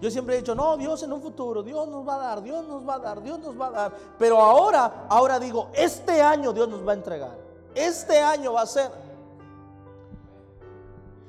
Yo 0.00 0.10
siempre 0.10 0.34
he 0.34 0.38
dicho, 0.38 0.54
no, 0.54 0.76
Dios 0.78 1.02
en 1.02 1.12
un 1.12 1.20
futuro, 1.20 1.62
Dios 1.62 1.86
nos 1.88 2.08
va 2.08 2.14
a 2.14 2.18
dar, 2.18 2.42
Dios 2.42 2.66
nos 2.66 2.88
va 2.88 2.94
a 2.94 2.98
dar, 2.98 3.22
Dios 3.22 3.38
nos 3.38 3.60
va 3.60 3.66
a 3.66 3.70
dar. 3.70 3.92
Pero 4.18 4.40
ahora, 4.40 5.06
ahora 5.10 5.38
digo, 5.38 5.68
este 5.74 6.22
año 6.22 6.52
Dios 6.54 6.68
nos 6.68 6.86
va 6.86 6.92
a 6.92 6.94
entregar. 6.94 7.36
Este 7.74 8.20
año 8.20 8.54
va 8.54 8.62
a 8.62 8.66
ser. 8.66 8.90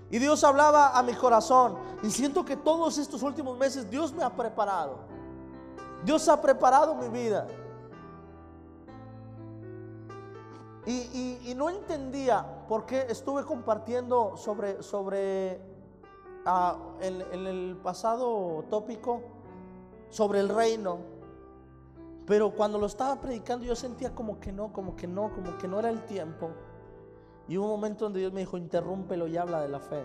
Y 0.09 0.19
Dios 0.19 0.43
hablaba 0.43 0.97
a 0.97 1.03
mi 1.03 1.13
corazón. 1.13 1.77
Y 2.01 2.11
siento 2.11 2.45
que 2.45 2.55
todos 2.55 2.97
estos 2.97 3.21
últimos 3.23 3.57
meses 3.57 3.89
Dios 3.89 4.13
me 4.13 4.23
ha 4.23 4.29
preparado. 4.29 4.99
Dios 6.05 6.27
ha 6.29 6.41
preparado 6.41 6.95
mi 6.95 7.09
vida. 7.09 7.47
Y, 10.85 11.53
no 11.55 11.69
entendía 11.69 12.65
por 12.67 12.85
qué 12.85 13.05
estuve 13.09 13.43
compartiendo 13.43 14.35
sobre, 14.35 14.81
sobre 14.81 15.61
en, 17.01 17.47
el 17.47 17.77
pasado 17.83 18.63
tópico 18.69 19.21
sobre 20.09 20.39
el 20.39 20.49
reino. 20.49 20.99
Pero 22.25 22.51
cuando 22.51 22.77
lo 22.77 22.85
estaba 22.85 23.19
predicando 23.19 23.65
yo 23.65 23.75
sentía 23.75 24.13
como 24.13 24.39
que 24.39 24.51
no, 24.51 24.71
como 24.71 24.95
que 24.95 25.07
no, 25.07 25.31
como 25.33 25.57
que 25.57 25.67
no 25.67 25.79
era 25.79 25.89
el 25.89 26.05
tiempo. 26.05 26.49
Y 27.47 27.57
hubo 27.57 27.65
un 27.65 27.71
momento 27.71 28.05
donde 28.05 28.19
Dios 28.19 28.31
me 28.31 28.41
dijo, 28.41 28.57
interrúmpelo 28.57 29.27
y 29.27 29.37
habla 29.37 29.61
de 29.61 29.69
la 29.69 29.79
fe. 29.79 30.03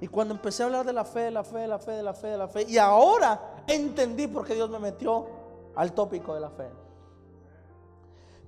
Y 0.00 0.08
cuando 0.08 0.34
empecé 0.34 0.62
a 0.62 0.66
hablar 0.66 0.86
de 0.86 0.92
la 0.92 1.04
fe, 1.04 1.20
de 1.20 1.30
la 1.30 1.44
fe, 1.44 1.58
de 1.58 1.68
la 1.68 1.78
fe, 1.78 1.92
de 1.92 2.02
la 2.02 2.14
fe, 2.14 2.28
de 2.28 2.38
la 2.38 2.48
fe, 2.48 2.62
y 2.68 2.78
ahora 2.78 3.56
entendí 3.66 4.26
por 4.26 4.46
qué 4.46 4.54
Dios 4.54 4.70
me 4.70 4.78
metió 4.78 5.26
al 5.76 5.92
tópico 5.92 6.34
de 6.34 6.40
la 6.40 6.50
fe. 6.50 6.68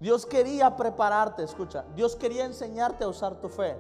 Dios 0.01 0.27
quería 0.27 0.75
prepararte, 0.77 1.43
escucha, 1.45 1.85
Dios 1.95 2.17
quería 2.17 2.45
enseñarte 2.45 3.05
a 3.05 3.09
usar 3.09 3.41
tu 3.41 3.49
fe. 3.49 3.77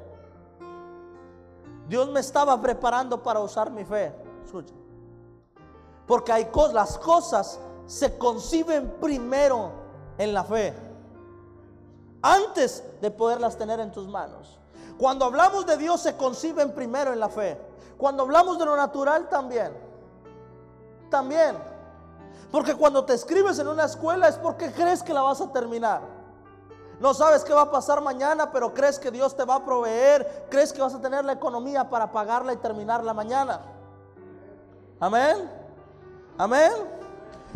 Dios 1.88 2.08
me 2.10 2.20
estaba 2.20 2.60
preparando 2.60 3.22
para 3.22 3.40
usar 3.40 3.70
mi 3.70 3.84
fe. 3.84 4.14
Escucha. 4.44 4.74
Porque 6.06 6.32
hay 6.32 6.46
cosas, 6.46 6.74
las 6.74 6.98
cosas 6.98 7.60
se 7.86 8.16
conciben 8.18 8.94
primero 9.00 9.70
en 10.18 10.32
la 10.32 10.44
fe. 10.44 10.74
Antes 12.22 12.82
de 13.00 13.10
poderlas 13.10 13.56
tener 13.56 13.80
en 13.80 13.92
tus 13.92 14.08
manos. 14.08 14.58
Cuando 14.98 15.24
hablamos 15.24 15.66
de 15.66 15.76
Dios 15.76 16.00
se 16.00 16.16
conciben 16.16 16.72
primero 16.72 17.12
en 17.12 17.20
la 17.20 17.28
fe. 17.28 17.58
Cuando 17.98 18.22
hablamos 18.22 18.58
de 18.58 18.64
lo 18.64 18.76
natural 18.76 19.28
también. 19.28 19.72
También. 21.10 21.56
Porque 22.50 22.74
cuando 22.74 23.04
te 23.04 23.14
escribes 23.14 23.58
en 23.58 23.68
una 23.68 23.84
escuela 23.84 24.28
es 24.28 24.36
porque 24.36 24.72
crees 24.72 25.02
que 25.02 25.12
la 25.12 25.22
vas 25.22 25.40
a 25.40 25.52
terminar. 25.52 26.13
No 27.00 27.12
sabes 27.12 27.44
qué 27.44 27.52
va 27.52 27.62
a 27.62 27.70
pasar 27.70 28.00
mañana, 28.00 28.50
pero 28.52 28.72
crees 28.72 28.98
que 28.98 29.10
Dios 29.10 29.36
te 29.36 29.44
va 29.44 29.56
a 29.56 29.64
proveer. 29.64 30.46
Crees 30.50 30.72
que 30.72 30.80
vas 30.80 30.94
a 30.94 31.00
tener 31.00 31.24
la 31.24 31.32
economía 31.32 31.88
para 31.88 32.10
pagarla 32.10 32.52
y 32.52 32.56
terminarla 32.56 33.12
mañana. 33.12 33.60
Amén. 35.00 35.50
Amén. 36.38 36.72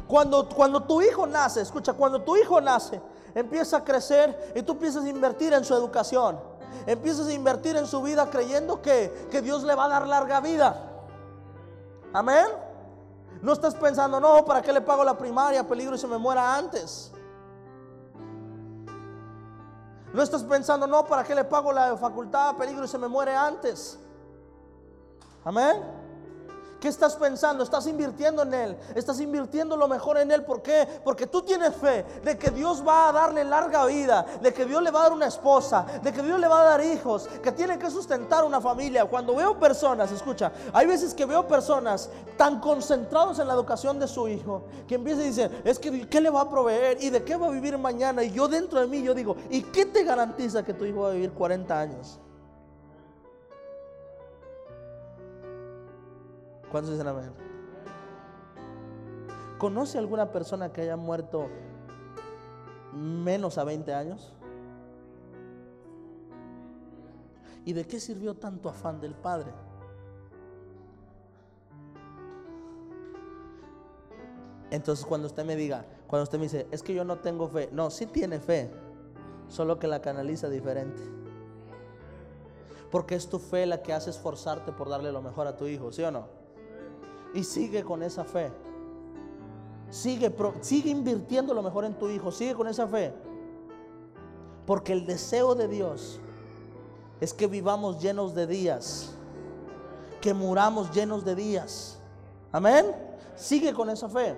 Cuando, 0.06 0.48
cuando 0.48 0.82
tu 0.82 1.02
hijo 1.02 1.26
nace, 1.26 1.60
escucha, 1.60 1.92
cuando 1.92 2.22
tu 2.22 2.36
hijo 2.36 2.60
nace, 2.60 3.00
empieza 3.34 3.78
a 3.78 3.84
crecer 3.84 4.52
y 4.54 4.62
tú 4.62 4.72
empiezas 4.72 5.04
a 5.04 5.08
invertir 5.08 5.52
en 5.52 5.64
su 5.64 5.74
educación. 5.74 6.38
Empiezas 6.86 7.26
a 7.26 7.32
invertir 7.32 7.76
en 7.76 7.86
su 7.86 8.02
vida 8.02 8.28
creyendo 8.30 8.82
que, 8.82 9.28
que 9.30 9.40
Dios 9.40 9.62
le 9.64 9.74
va 9.74 9.84
a 9.84 9.88
dar 9.88 10.06
larga 10.06 10.40
vida. 10.40 10.90
Amén. 12.12 12.46
No 13.42 13.52
estás 13.52 13.74
pensando, 13.74 14.18
no, 14.18 14.44
¿para 14.44 14.62
qué 14.62 14.72
le 14.72 14.80
pago 14.80 15.04
la 15.04 15.16
primaria? 15.16 15.66
Peligro 15.66 15.94
y 15.94 15.98
se 15.98 16.06
me 16.06 16.18
muera 16.18 16.56
antes. 16.56 17.12
No 20.12 20.22
estás 20.22 20.42
pensando, 20.42 20.86
no, 20.86 21.04
¿para 21.04 21.22
qué 21.24 21.34
le 21.34 21.44
pago 21.44 21.72
la 21.72 21.96
facultad 21.96 22.50
a 22.50 22.56
peligro 22.56 22.84
y 22.84 22.88
se 22.88 22.98
me 22.98 23.08
muere 23.08 23.34
antes? 23.34 23.98
Amén. 25.44 25.97
¿Qué 26.80 26.88
estás 26.88 27.16
pensando? 27.16 27.64
Estás 27.64 27.86
invirtiendo 27.86 28.42
en 28.42 28.54
Él. 28.54 28.76
Estás 28.94 29.20
invirtiendo 29.20 29.76
lo 29.76 29.88
mejor 29.88 30.18
en 30.18 30.30
Él. 30.30 30.44
¿Por 30.44 30.62
qué? 30.62 30.86
Porque 31.02 31.26
tú 31.26 31.42
tienes 31.42 31.74
fe 31.74 32.04
de 32.22 32.38
que 32.38 32.50
Dios 32.50 32.86
va 32.86 33.08
a 33.08 33.12
darle 33.12 33.42
larga 33.44 33.84
vida, 33.86 34.24
de 34.40 34.52
que 34.52 34.64
Dios 34.64 34.82
le 34.82 34.90
va 34.90 35.00
a 35.00 35.02
dar 35.04 35.12
una 35.12 35.26
esposa, 35.26 35.84
de 36.02 36.12
que 36.12 36.22
Dios 36.22 36.38
le 36.38 36.46
va 36.46 36.60
a 36.60 36.64
dar 36.64 36.84
hijos, 36.84 37.28
que 37.42 37.50
tiene 37.50 37.78
que 37.78 37.90
sustentar 37.90 38.44
una 38.44 38.60
familia. 38.60 39.04
Cuando 39.06 39.34
veo 39.34 39.58
personas, 39.58 40.12
escucha, 40.12 40.52
hay 40.72 40.86
veces 40.86 41.14
que 41.14 41.26
veo 41.26 41.48
personas 41.48 42.10
tan 42.36 42.60
concentrados 42.60 43.40
en 43.40 43.48
la 43.48 43.54
educación 43.54 43.98
de 43.98 44.06
su 44.06 44.28
hijo 44.28 44.64
que 44.86 44.94
empiezan 44.94 45.22
a 45.22 45.26
decir, 45.26 45.62
es 45.64 45.78
que 45.78 46.08
¿qué 46.08 46.20
le 46.20 46.30
va 46.30 46.42
a 46.42 46.50
proveer? 46.50 47.02
¿Y 47.02 47.10
de 47.10 47.24
qué 47.24 47.36
va 47.36 47.48
a 47.48 47.50
vivir 47.50 47.76
mañana? 47.76 48.22
Y 48.22 48.30
yo 48.30 48.46
dentro 48.46 48.80
de 48.80 48.86
mí, 48.86 49.02
yo 49.02 49.14
digo, 49.14 49.36
¿y 49.50 49.62
qué 49.62 49.84
te 49.86 50.04
garantiza 50.04 50.62
que 50.62 50.74
tu 50.74 50.84
hijo 50.84 51.00
va 51.00 51.08
a 51.08 51.12
vivir 51.12 51.32
40 51.32 51.80
años? 51.80 52.20
¿Cuántos 56.70 56.92
dicen 56.92 57.08
amén? 57.08 57.32
¿Conoce 59.58 59.98
alguna 59.98 60.30
persona 60.30 60.72
que 60.72 60.82
haya 60.82 60.96
muerto 60.96 61.48
menos 62.92 63.58
a 63.58 63.64
20 63.64 63.92
años? 63.92 64.32
¿Y 67.64 67.72
de 67.72 67.86
qué 67.86 67.98
sirvió 68.00 68.34
tanto 68.34 68.68
afán 68.68 69.00
del 69.00 69.14
Padre? 69.14 69.52
Entonces 74.70 75.04
cuando 75.04 75.26
usted 75.26 75.44
me 75.44 75.56
diga, 75.56 75.86
cuando 76.06 76.24
usted 76.24 76.38
me 76.38 76.44
dice, 76.44 76.66
es 76.70 76.82
que 76.82 76.94
yo 76.94 77.04
no 77.04 77.18
tengo 77.18 77.48
fe, 77.48 77.68
no, 77.72 77.90
sí 77.90 78.06
tiene 78.06 78.38
fe, 78.38 78.70
solo 79.48 79.78
que 79.78 79.88
la 79.88 80.00
canaliza 80.00 80.48
diferente. 80.48 81.02
Porque 82.90 83.14
es 83.14 83.28
tu 83.28 83.38
fe 83.38 83.66
la 83.66 83.82
que 83.82 83.92
hace 83.92 84.10
esforzarte 84.10 84.72
por 84.72 84.88
darle 84.88 85.10
lo 85.10 85.20
mejor 85.20 85.46
a 85.46 85.56
tu 85.56 85.66
hijo, 85.66 85.90
¿sí 85.90 86.02
o 86.02 86.10
no? 86.10 86.37
Y 87.34 87.44
sigue 87.44 87.82
con 87.84 88.02
esa 88.02 88.24
fe. 88.24 88.50
Sigue, 89.90 90.34
sigue 90.60 90.90
invirtiendo 90.90 91.54
lo 91.54 91.62
mejor 91.62 91.84
en 91.84 91.94
tu 91.94 92.08
hijo, 92.08 92.30
sigue 92.30 92.54
con 92.54 92.68
esa 92.68 92.86
fe. 92.86 93.12
Porque 94.66 94.92
el 94.92 95.06
deseo 95.06 95.54
de 95.54 95.66
Dios 95.66 96.20
es 97.20 97.32
que 97.32 97.46
vivamos 97.46 98.00
llenos 98.00 98.34
de 98.34 98.46
días, 98.46 99.14
que 100.20 100.34
muramos 100.34 100.90
llenos 100.92 101.24
de 101.24 101.34
días. 101.34 101.98
Amén. 102.52 102.94
Sigue 103.34 103.72
con 103.72 103.88
esa 103.88 104.08
fe. 104.08 104.36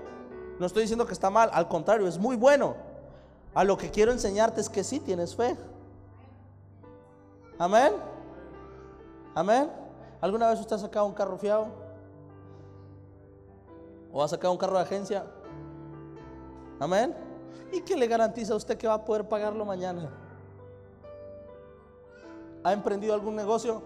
No 0.59 0.67
estoy 0.67 0.83
diciendo 0.83 1.07
que 1.07 1.13
está 1.13 1.31
mal, 1.31 1.51
al 1.53 1.69
contrario, 1.69 2.07
es 2.07 2.19
muy 2.19 2.37
bueno. 2.37 2.75
A 3.55 3.65
lo 3.65 3.77
que 3.77 3.91
quiero 3.91 4.13
enseñarte 4.13 4.61
es 4.61 4.69
que 4.69 4.85
sí 4.85 5.01
tienes 5.01 5.35
fe. 5.35 5.57
Amén. 7.59 7.93
Amén. 9.35 9.71
¿Alguna 10.21 10.51
vez 10.51 10.61
usted 10.61 10.77
ha 10.77 10.79
sacado 10.79 11.07
un 11.07 11.15
carro 11.15 11.37
fiado? 11.39 11.80
¿O 14.13 14.23
ha 14.23 14.29
sacado 14.29 14.53
un 14.53 14.59
carro 14.59 14.77
de 14.77 14.83
agencia? 14.83 15.25
Amén. 16.79 17.15
¿Y 17.73 17.83
qué 17.83 17.97
le 17.97 18.07
garantiza 18.07 18.55
a 18.55 18.57
usted 18.57 18.77
que 18.77 18.89
va 18.89 18.95
a 18.95 19.05
poder 19.05 19.29
pagarlo 19.29 19.65
mañana? 19.65 20.11
¿Ha 22.65 22.73
emprendido 22.73 23.15
algún 23.15 23.37
negocio? 23.37 23.83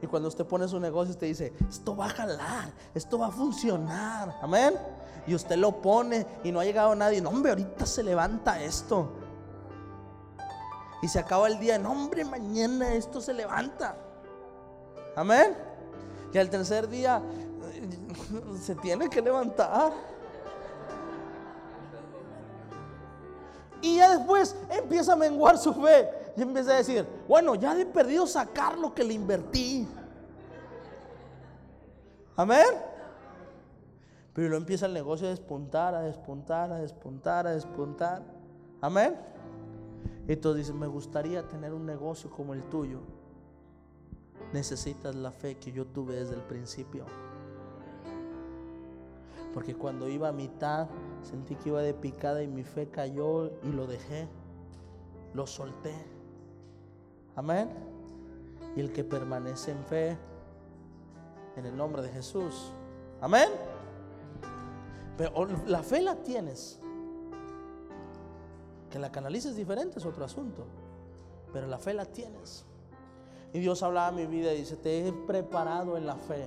Y 0.00 0.06
cuando 0.06 0.28
usted 0.28 0.46
pone 0.46 0.68
su 0.68 0.78
negocio, 0.78 1.12
usted 1.12 1.26
dice, 1.26 1.52
esto 1.68 1.96
va 1.96 2.06
a 2.06 2.10
jalar, 2.10 2.72
esto 2.94 3.18
va 3.18 3.26
a 3.26 3.30
funcionar. 3.30 4.38
Amén. 4.40 4.74
Y 5.26 5.34
usted 5.34 5.56
lo 5.56 5.82
pone 5.82 6.26
y 6.44 6.52
no 6.52 6.60
ha 6.60 6.64
llegado 6.64 6.94
nadie. 6.94 7.20
No, 7.20 7.30
hombre, 7.30 7.50
ahorita 7.50 7.84
se 7.84 8.02
levanta 8.02 8.62
esto. 8.62 9.08
Y 11.02 11.08
se 11.08 11.18
acaba 11.18 11.48
el 11.48 11.58
día. 11.58 11.78
No, 11.78 11.92
hombre, 11.92 12.24
mañana 12.24 12.94
esto 12.94 13.20
se 13.20 13.34
levanta. 13.34 13.96
Amén. 15.16 15.56
Y 16.32 16.38
al 16.38 16.48
tercer 16.48 16.88
día 16.88 17.20
se 18.60 18.74
tiene 18.76 19.08
que 19.08 19.20
levantar. 19.20 19.92
Y 23.80 23.96
ya 23.96 24.16
después 24.16 24.56
empieza 24.70 25.12
a 25.12 25.16
menguar 25.16 25.56
su 25.58 25.72
fe. 25.74 26.08
Y 26.36 26.42
empieza 26.42 26.72
a 26.72 26.76
decir, 26.76 27.06
bueno, 27.26 27.54
ya 27.54 27.78
he 27.78 27.86
perdido 27.86 28.26
sacar 28.26 28.76
lo 28.78 28.94
que 28.94 29.04
le 29.04 29.14
invertí. 29.14 29.86
Amén. 32.36 32.66
Pero 34.34 34.50
lo 34.50 34.56
empieza 34.56 34.86
el 34.86 34.94
negocio 34.94 35.26
a 35.26 35.30
despuntar, 35.30 35.94
a 35.94 36.02
despuntar, 36.02 36.70
a 36.70 36.78
despuntar, 36.78 37.46
a 37.46 37.50
despuntar. 37.50 38.22
Amén. 38.80 39.16
Entonces 40.28 40.66
dice, 40.66 40.78
me 40.78 40.86
gustaría 40.86 41.46
tener 41.48 41.72
un 41.72 41.86
negocio 41.86 42.30
como 42.30 42.54
el 42.54 42.62
tuyo. 42.64 43.00
Necesitas 44.52 45.14
la 45.14 45.32
fe 45.32 45.56
que 45.56 45.72
yo 45.72 45.86
tuve 45.86 46.14
desde 46.14 46.34
el 46.34 46.42
principio. 46.42 47.06
Porque 49.58 49.74
cuando 49.74 50.06
iba 50.08 50.28
a 50.28 50.32
mitad, 50.32 50.86
sentí 51.20 51.56
que 51.56 51.70
iba 51.70 51.82
de 51.82 51.92
picada 51.92 52.44
y 52.44 52.46
mi 52.46 52.62
fe 52.62 52.90
cayó 52.90 53.46
y 53.64 53.72
lo 53.72 53.88
dejé. 53.88 54.28
Lo 55.34 55.48
solté. 55.48 55.96
Amén. 57.34 57.68
Y 58.76 58.80
el 58.80 58.92
que 58.92 59.02
permanece 59.02 59.72
en 59.72 59.84
fe, 59.84 60.16
en 61.56 61.66
el 61.66 61.76
nombre 61.76 62.02
de 62.02 62.08
Jesús. 62.10 62.70
Amén. 63.20 63.48
Pero 65.16 65.44
la 65.66 65.82
fe 65.82 66.02
la 66.02 66.14
tienes. 66.14 66.78
Que 68.92 69.00
la 69.00 69.10
canalices 69.10 69.56
diferente 69.56 69.98
es 69.98 70.06
otro 70.06 70.24
asunto. 70.24 70.66
Pero 71.52 71.66
la 71.66 71.78
fe 71.78 71.94
la 71.94 72.04
tienes. 72.04 72.64
Y 73.52 73.58
Dios 73.58 73.82
hablaba 73.82 74.06
a 74.06 74.12
mi 74.12 74.26
vida 74.26 74.54
y 74.54 74.58
dice, 74.58 74.76
te 74.76 75.08
he 75.08 75.12
preparado 75.12 75.96
en 75.96 76.06
la 76.06 76.14
fe. 76.14 76.46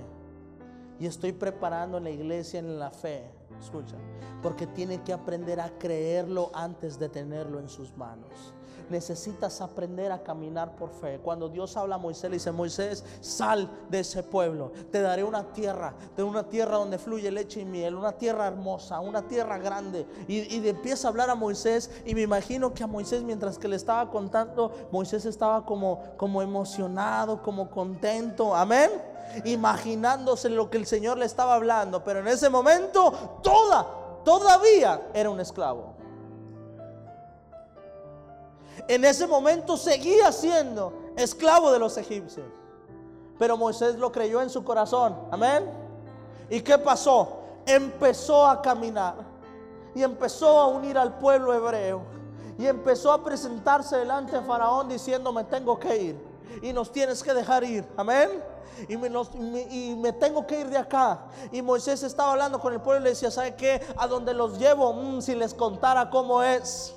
Y 1.02 1.06
estoy 1.06 1.32
preparando 1.32 1.98
la 1.98 2.10
iglesia 2.10 2.60
en 2.60 2.78
la 2.78 2.92
fe. 2.92 3.28
Escucha. 3.58 3.96
Porque 4.40 4.68
tiene 4.68 5.02
que 5.02 5.12
aprender 5.12 5.58
a 5.58 5.76
creerlo 5.76 6.52
antes 6.54 6.96
de 6.96 7.08
tenerlo 7.08 7.58
en 7.58 7.68
sus 7.68 7.96
manos 7.96 8.54
necesitas 8.90 9.60
aprender 9.60 10.12
a 10.12 10.22
caminar 10.22 10.76
por 10.76 10.90
fe. 10.90 11.18
Cuando 11.22 11.48
Dios 11.48 11.76
habla 11.76 11.94
a 11.94 11.98
Moisés, 11.98 12.24
le 12.30 12.36
dice, 12.36 12.52
Moisés, 12.52 13.04
sal 13.20 13.70
de 13.88 14.00
ese 14.00 14.22
pueblo, 14.22 14.70
te 14.90 15.00
daré 15.00 15.24
una 15.24 15.52
tierra, 15.52 15.94
de 16.14 16.22
una 16.22 16.42
tierra 16.44 16.76
donde 16.76 16.98
fluye 16.98 17.30
leche 17.30 17.60
y 17.60 17.64
miel, 17.64 17.94
una 17.94 18.12
tierra 18.12 18.46
hermosa, 18.46 19.00
una 19.00 19.22
tierra 19.22 19.56
grande. 19.56 20.06
Y, 20.28 20.56
y 20.56 20.68
empieza 20.68 21.08
a 21.08 21.10
hablar 21.10 21.30
a 21.30 21.34
Moisés 21.34 21.90
y 22.04 22.14
me 22.14 22.20
imagino 22.20 22.74
que 22.74 22.84
a 22.84 22.86
Moisés 22.86 23.22
mientras 23.22 23.56
que 23.56 23.68
le 23.68 23.76
estaba 23.76 24.10
contando, 24.10 24.72
Moisés 24.92 25.24
estaba 25.24 25.64
como, 25.64 26.02
como 26.18 26.42
emocionado, 26.42 27.42
como 27.42 27.70
contento. 27.70 28.54
Amén 28.54 29.11
imaginándose 29.44 30.48
lo 30.48 30.70
que 30.70 30.78
el 30.78 30.86
Señor 30.86 31.18
le 31.18 31.26
estaba 31.26 31.54
hablando, 31.54 32.02
pero 32.04 32.20
en 32.20 32.28
ese 32.28 32.48
momento 32.50 33.40
toda, 33.42 33.86
todavía 34.24 35.08
era 35.14 35.30
un 35.30 35.40
esclavo 35.40 36.02
en 38.88 39.04
ese 39.04 39.26
momento 39.26 39.76
seguía 39.76 40.32
siendo 40.32 40.92
esclavo 41.16 41.72
de 41.72 41.78
los 41.78 41.96
egipcios. 41.96 42.46
Pero 43.38 43.56
Moisés 43.56 43.96
lo 43.96 44.12
creyó 44.12 44.40
en 44.42 44.50
su 44.50 44.62
corazón. 44.64 45.16
Amén. 45.30 45.68
¿Y 46.50 46.60
qué 46.60 46.78
pasó? 46.78 47.40
Empezó 47.66 48.46
a 48.46 48.60
caminar 48.60 49.14
y 49.94 50.02
empezó 50.02 50.58
a 50.58 50.66
unir 50.68 50.98
al 50.98 51.18
pueblo 51.18 51.54
hebreo 51.54 52.02
y 52.58 52.66
empezó 52.66 53.12
a 53.12 53.22
presentarse 53.22 53.96
delante 53.96 54.36
de 54.36 54.42
Faraón 54.42 54.88
diciendo, 54.88 55.32
me 55.32 55.44
tengo 55.44 55.78
que 55.78 55.96
ir 55.96 56.31
y 56.60 56.72
nos 56.72 56.92
tienes 56.92 57.22
que 57.22 57.32
dejar 57.32 57.64
ir. 57.64 57.84
Amén. 57.96 58.42
Y 58.88 58.96
me, 58.96 59.08
y 59.70 59.94
me, 59.96 60.12
tengo 60.12 60.46
que 60.46 60.60
ir 60.60 60.68
de 60.68 60.78
acá. 60.78 61.26
Y 61.50 61.62
Moisés 61.62 62.02
estaba 62.02 62.32
hablando 62.32 62.58
con 62.58 62.72
el 62.72 62.80
pueblo 62.80 63.00
y 63.00 63.04
le 63.04 63.10
decía, 63.10 63.30
¿sabe 63.30 63.54
qué? 63.54 63.80
A 63.96 64.06
donde 64.06 64.34
los 64.34 64.58
llevo, 64.58 64.92
mm, 64.92 65.20
si 65.20 65.34
les 65.34 65.54
contara 65.54 66.10
cómo 66.10 66.42
es. 66.42 66.94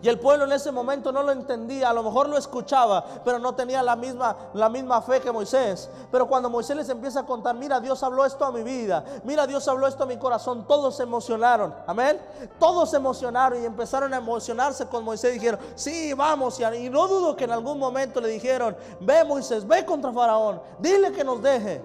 Y 0.00 0.08
el 0.08 0.20
pueblo 0.20 0.44
en 0.44 0.52
ese 0.52 0.70
momento 0.70 1.10
no 1.10 1.24
lo 1.24 1.32
entendía, 1.32 1.90
a 1.90 1.92
lo 1.92 2.04
mejor 2.04 2.28
lo 2.28 2.38
escuchaba, 2.38 3.04
pero 3.24 3.40
no 3.40 3.54
tenía 3.54 3.82
la 3.82 3.96
misma, 3.96 4.36
la 4.54 4.68
misma 4.68 5.02
fe 5.02 5.20
que 5.20 5.32
Moisés. 5.32 5.90
Pero 6.12 6.28
cuando 6.28 6.48
Moisés 6.48 6.76
les 6.76 6.88
empieza 6.88 7.20
a 7.20 7.26
contar, 7.26 7.56
mira, 7.56 7.80
Dios 7.80 8.00
habló 8.04 8.24
esto 8.24 8.44
a 8.44 8.52
mi 8.52 8.62
vida, 8.62 9.04
mira, 9.24 9.46
Dios 9.46 9.66
habló 9.66 9.88
esto 9.88 10.04
a 10.04 10.06
mi 10.06 10.16
corazón, 10.16 10.66
todos 10.68 10.96
se 10.96 11.02
emocionaron, 11.02 11.74
amén. 11.86 12.20
Todos 12.60 12.90
se 12.90 12.96
emocionaron 12.96 13.60
y 13.60 13.66
empezaron 13.66 14.14
a 14.14 14.18
emocionarse 14.18 14.86
con 14.86 15.02
Moisés. 15.02 15.32
Dijeron, 15.32 15.58
sí, 15.74 16.12
vamos. 16.14 16.60
Y 16.60 16.90
no 16.90 17.08
dudo 17.08 17.34
que 17.34 17.44
en 17.44 17.50
algún 17.50 17.78
momento 17.78 18.20
le 18.20 18.28
dijeron, 18.28 18.76
ve 19.00 19.24
Moisés, 19.24 19.66
ve 19.66 19.84
contra 19.84 20.12
Faraón, 20.12 20.62
dile 20.78 21.10
que 21.10 21.24
nos 21.24 21.42
deje. 21.42 21.82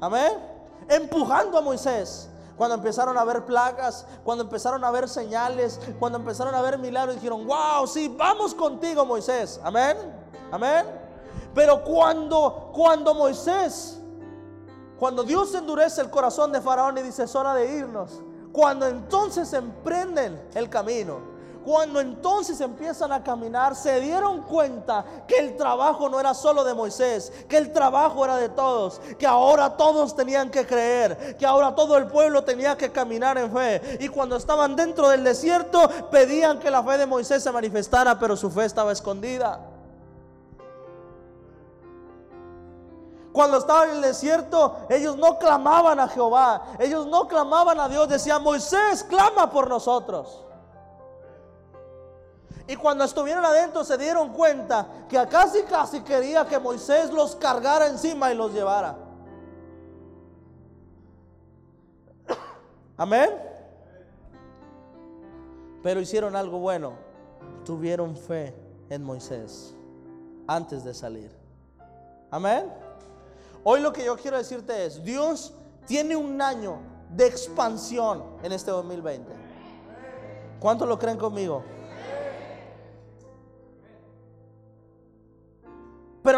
Amén. 0.00 0.32
Empujando 0.88 1.58
a 1.58 1.60
Moisés. 1.60 2.30
Cuando 2.58 2.74
empezaron 2.74 3.16
a 3.16 3.24
ver 3.24 3.44
plagas, 3.44 4.04
cuando 4.24 4.42
empezaron 4.42 4.82
a 4.82 4.90
ver 4.90 5.08
señales, 5.08 5.80
cuando 6.00 6.18
empezaron 6.18 6.52
a 6.56 6.60
ver 6.60 6.76
milagros, 6.76 7.14
dijeron, 7.14 7.46
wow, 7.46 7.86
sí, 7.86 8.12
vamos 8.18 8.52
contigo 8.52 9.06
Moisés. 9.06 9.60
Amén. 9.62 9.96
Amén. 10.50 10.84
Pero 11.54 11.84
cuando, 11.84 12.72
cuando 12.74 13.14
Moisés, 13.14 14.00
cuando 14.98 15.22
Dios 15.22 15.54
endurece 15.54 16.00
el 16.00 16.10
corazón 16.10 16.50
de 16.50 16.60
Faraón 16.60 16.98
y 16.98 17.02
dice, 17.02 17.22
es 17.22 17.34
hora 17.36 17.54
de 17.54 17.76
irnos, 17.76 18.20
cuando 18.52 18.88
entonces 18.88 19.52
emprenden 19.52 20.48
el 20.54 20.68
camino, 20.68 21.37
cuando 21.64 22.00
entonces 22.00 22.60
empiezan 22.60 23.12
a 23.12 23.22
caminar, 23.22 23.74
se 23.76 24.00
dieron 24.00 24.42
cuenta 24.42 25.04
que 25.26 25.38
el 25.38 25.56
trabajo 25.56 26.08
no 26.08 26.18
era 26.18 26.34
solo 26.34 26.64
de 26.64 26.74
Moisés, 26.74 27.32
que 27.48 27.56
el 27.56 27.72
trabajo 27.72 28.24
era 28.24 28.36
de 28.36 28.48
todos, 28.48 29.00
que 29.18 29.26
ahora 29.26 29.76
todos 29.76 30.16
tenían 30.16 30.50
que 30.50 30.66
creer, 30.66 31.36
que 31.36 31.44
ahora 31.46 31.74
todo 31.74 31.96
el 31.96 32.06
pueblo 32.06 32.42
tenía 32.42 32.76
que 32.76 32.90
caminar 32.90 33.38
en 33.38 33.52
fe. 33.52 33.98
Y 34.00 34.08
cuando 34.08 34.36
estaban 34.36 34.76
dentro 34.76 35.08
del 35.08 35.24
desierto, 35.24 35.88
pedían 36.10 36.58
que 36.58 36.70
la 36.70 36.82
fe 36.82 36.98
de 36.98 37.06
Moisés 37.06 37.42
se 37.42 37.52
manifestara, 37.52 38.18
pero 38.18 38.36
su 38.36 38.50
fe 38.50 38.64
estaba 38.64 38.92
escondida. 38.92 39.60
Cuando 43.32 43.58
estaban 43.58 43.90
en 43.90 43.96
el 43.96 44.02
desierto, 44.02 44.78
ellos 44.88 45.16
no 45.16 45.38
clamaban 45.38 46.00
a 46.00 46.08
Jehová, 46.08 46.62
ellos 46.78 47.06
no 47.06 47.28
clamaban 47.28 47.78
a 47.78 47.88
Dios, 47.88 48.08
decían, 48.08 48.42
Moisés, 48.42 49.04
clama 49.04 49.50
por 49.50 49.68
nosotros. 49.68 50.44
Y 52.68 52.76
cuando 52.76 53.02
estuvieron 53.02 53.44
adentro 53.46 53.82
se 53.82 53.96
dieron 53.96 54.30
cuenta 54.34 54.86
que 55.08 55.16
casi 55.26 55.62
casi 55.62 56.02
quería 56.02 56.46
que 56.46 56.58
Moisés 56.58 57.10
los 57.10 57.34
cargara 57.34 57.86
encima 57.86 58.30
y 58.30 58.36
los 58.36 58.52
llevara. 58.52 58.94
Amén. 62.98 63.30
Pero 65.82 65.98
hicieron 65.98 66.36
algo 66.36 66.58
bueno. 66.58 66.92
Tuvieron 67.64 68.14
fe 68.14 68.54
en 68.90 69.02
Moisés 69.02 69.74
antes 70.46 70.84
de 70.84 70.92
salir. 70.92 71.34
Amén. 72.30 72.70
Hoy 73.64 73.80
lo 73.80 73.94
que 73.94 74.04
yo 74.04 74.14
quiero 74.18 74.36
decirte 74.36 74.84
es, 74.84 75.02
Dios 75.02 75.54
tiene 75.86 76.16
un 76.16 76.42
año 76.42 76.80
de 77.16 77.26
expansión 77.26 78.24
en 78.42 78.52
este 78.52 78.70
2020. 78.70 79.32
¿Cuántos 80.60 80.86
lo 80.86 80.98
creen 80.98 81.16
conmigo? 81.16 81.62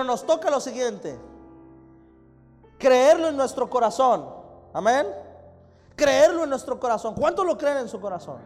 Nos 0.05 0.27
toca 0.27 0.51
lo 0.51 0.61
siguiente, 0.61 1.19
creerlo 2.79 3.29
en 3.29 3.37
nuestro 3.37 3.69
corazón. 3.69 4.27
Amén. 4.73 5.07
Creerlo 5.97 6.45
en 6.45 6.51
nuestro 6.51 6.79
corazón. 6.81 7.15
¿Cuántos 7.15 7.45
lo 7.45 7.59
creen 7.59 7.79
en 7.79 7.89
su 7.89 8.01
corazón? 8.01 8.39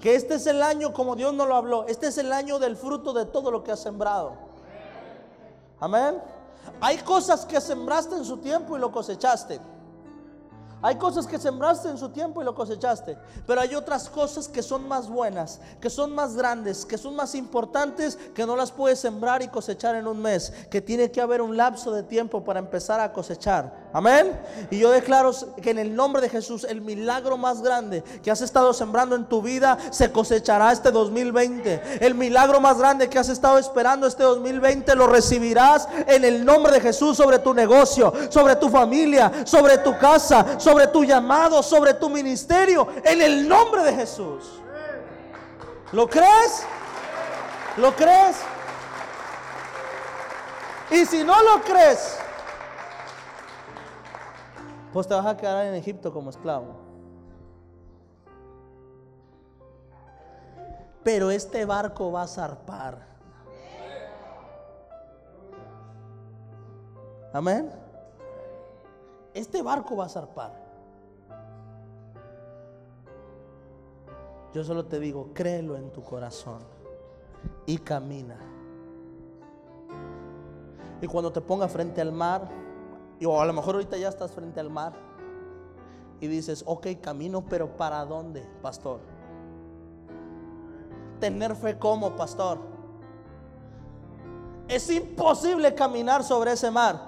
Que 0.00 0.14
este 0.14 0.34
es 0.34 0.46
el 0.46 0.62
año 0.62 0.92
como 0.92 1.16
Dios 1.16 1.34
nos 1.34 1.48
lo 1.48 1.56
habló. 1.56 1.86
Este 1.86 2.06
es 2.06 2.18
el 2.18 2.32
año 2.32 2.58
del 2.58 2.76
fruto 2.76 3.12
de 3.12 3.26
todo 3.26 3.50
lo 3.50 3.62
que 3.64 3.72
has 3.72 3.80
sembrado. 3.80 4.32
Amén. 5.80 6.22
Hay 6.80 6.98
cosas 6.98 7.44
que 7.44 7.60
sembraste 7.60 8.14
en 8.16 8.24
su 8.24 8.38
tiempo 8.38 8.76
y 8.76 8.80
lo 8.80 8.92
cosechaste. 8.92 9.60
Hay 10.80 10.96
cosas 10.96 11.26
que 11.26 11.38
sembraste 11.38 11.88
en 11.88 11.98
su 11.98 12.10
tiempo 12.10 12.40
y 12.40 12.44
lo 12.44 12.54
cosechaste, 12.54 13.18
pero 13.46 13.60
hay 13.60 13.74
otras 13.74 14.08
cosas 14.08 14.46
que 14.46 14.62
son 14.62 14.86
más 14.86 15.08
buenas, 15.08 15.60
que 15.80 15.90
son 15.90 16.14
más 16.14 16.36
grandes, 16.36 16.84
que 16.84 16.96
son 16.96 17.16
más 17.16 17.34
importantes, 17.34 18.16
que 18.34 18.46
no 18.46 18.54
las 18.54 18.70
puedes 18.70 19.00
sembrar 19.00 19.42
y 19.42 19.48
cosechar 19.48 19.96
en 19.96 20.06
un 20.06 20.22
mes, 20.22 20.52
que 20.70 20.80
tiene 20.80 21.10
que 21.10 21.20
haber 21.20 21.42
un 21.42 21.56
lapso 21.56 21.90
de 21.90 22.04
tiempo 22.04 22.44
para 22.44 22.60
empezar 22.60 23.00
a 23.00 23.12
cosechar. 23.12 23.88
Amén. 23.92 24.38
Y 24.70 24.78
yo 24.78 24.90
declaro 24.90 25.32
que 25.62 25.70
en 25.70 25.78
el 25.78 25.96
nombre 25.96 26.20
de 26.20 26.28
Jesús 26.28 26.64
el 26.64 26.80
milagro 26.80 27.38
más 27.38 27.62
grande 27.62 28.04
que 28.22 28.30
has 28.30 28.42
estado 28.42 28.72
sembrando 28.72 29.16
en 29.16 29.24
tu 29.24 29.42
vida 29.42 29.78
se 29.90 30.12
cosechará 30.12 30.70
este 30.70 30.90
2020. 30.90 31.98
El 32.00 32.14
milagro 32.14 32.60
más 32.60 32.78
grande 32.78 33.08
que 33.08 33.18
has 33.18 33.30
estado 33.30 33.58
esperando 33.58 34.06
este 34.06 34.22
2020 34.22 34.94
lo 34.94 35.06
recibirás 35.06 35.88
en 36.06 36.24
el 36.24 36.44
nombre 36.44 36.72
de 36.72 36.80
Jesús 36.80 37.16
sobre 37.16 37.38
tu 37.38 37.54
negocio, 37.54 38.12
sobre 38.30 38.56
tu 38.56 38.68
familia, 38.68 39.32
sobre 39.44 39.78
tu 39.78 39.96
casa, 39.98 40.60
tu 40.92 41.04
llamado, 41.04 41.62
sobre 41.62 41.94
tu 41.94 42.08
ministerio, 42.08 42.88
en 43.04 43.20
el 43.20 43.48
nombre 43.48 43.82
de 43.82 43.94
Jesús. 43.94 44.60
¿Lo 45.92 46.08
crees? 46.08 46.64
¿Lo 47.76 47.94
crees? 47.94 48.36
Y 50.90 51.04
si 51.04 51.22
no 51.22 51.42
lo 51.42 51.62
crees, 51.62 52.18
pues 54.92 55.06
te 55.06 55.14
vas 55.14 55.26
a 55.26 55.36
quedar 55.36 55.66
en 55.66 55.74
Egipto 55.74 56.12
como 56.12 56.30
esclavo. 56.30 56.76
Pero 61.02 61.30
este 61.30 61.64
barco 61.64 62.12
va 62.12 62.22
a 62.22 62.26
zarpar. 62.26 63.06
Amén. 67.32 67.70
Este 69.34 69.62
barco 69.62 69.96
va 69.96 70.06
a 70.06 70.08
zarpar. 70.08 70.57
Yo 74.54 74.64
solo 74.64 74.86
te 74.86 74.98
digo, 74.98 75.30
créelo 75.34 75.76
en 75.76 75.90
tu 75.90 76.02
corazón 76.02 76.58
y 77.66 77.78
camina. 77.78 78.36
Y 81.00 81.06
cuando 81.06 81.30
te 81.30 81.40
ponga 81.40 81.68
frente 81.68 82.00
al 82.00 82.12
mar, 82.12 82.48
o 83.24 83.40
a 83.40 83.46
lo 83.46 83.52
mejor 83.52 83.76
ahorita 83.76 83.96
ya 83.96 84.08
estás 84.08 84.30
frente 84.30 84.58
al 84.58 84.70
mar 84.70 84.94
y 86.20 86.26
dices, 86.26 86.64
ok, 86.66 86.86
camino, 87.00 87.44
pero 87.48 87.76
¿para 87.76 88.04
dónde, 88.04 88.44
pastor? 88.62 89.00
Tener 91.20 91.54
fe 91.54 91.78
como, 91.78 92.16
pastor. 92.16 92.58
Es 94.66 94.90
imposible 94.90 95.74
caminar 95.74 96.24
sobre 96.24 96.52
ese 96.52 96.70
mar. 96.70 97.00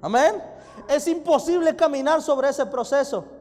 Amén. 0.00 0.42
Es 0.88 1.06
imposible 1.08 1.74
caminar 1.74 2.22
sobre 2.22 2.48
ese 2.48 2.64
proceso. 2.66 3.37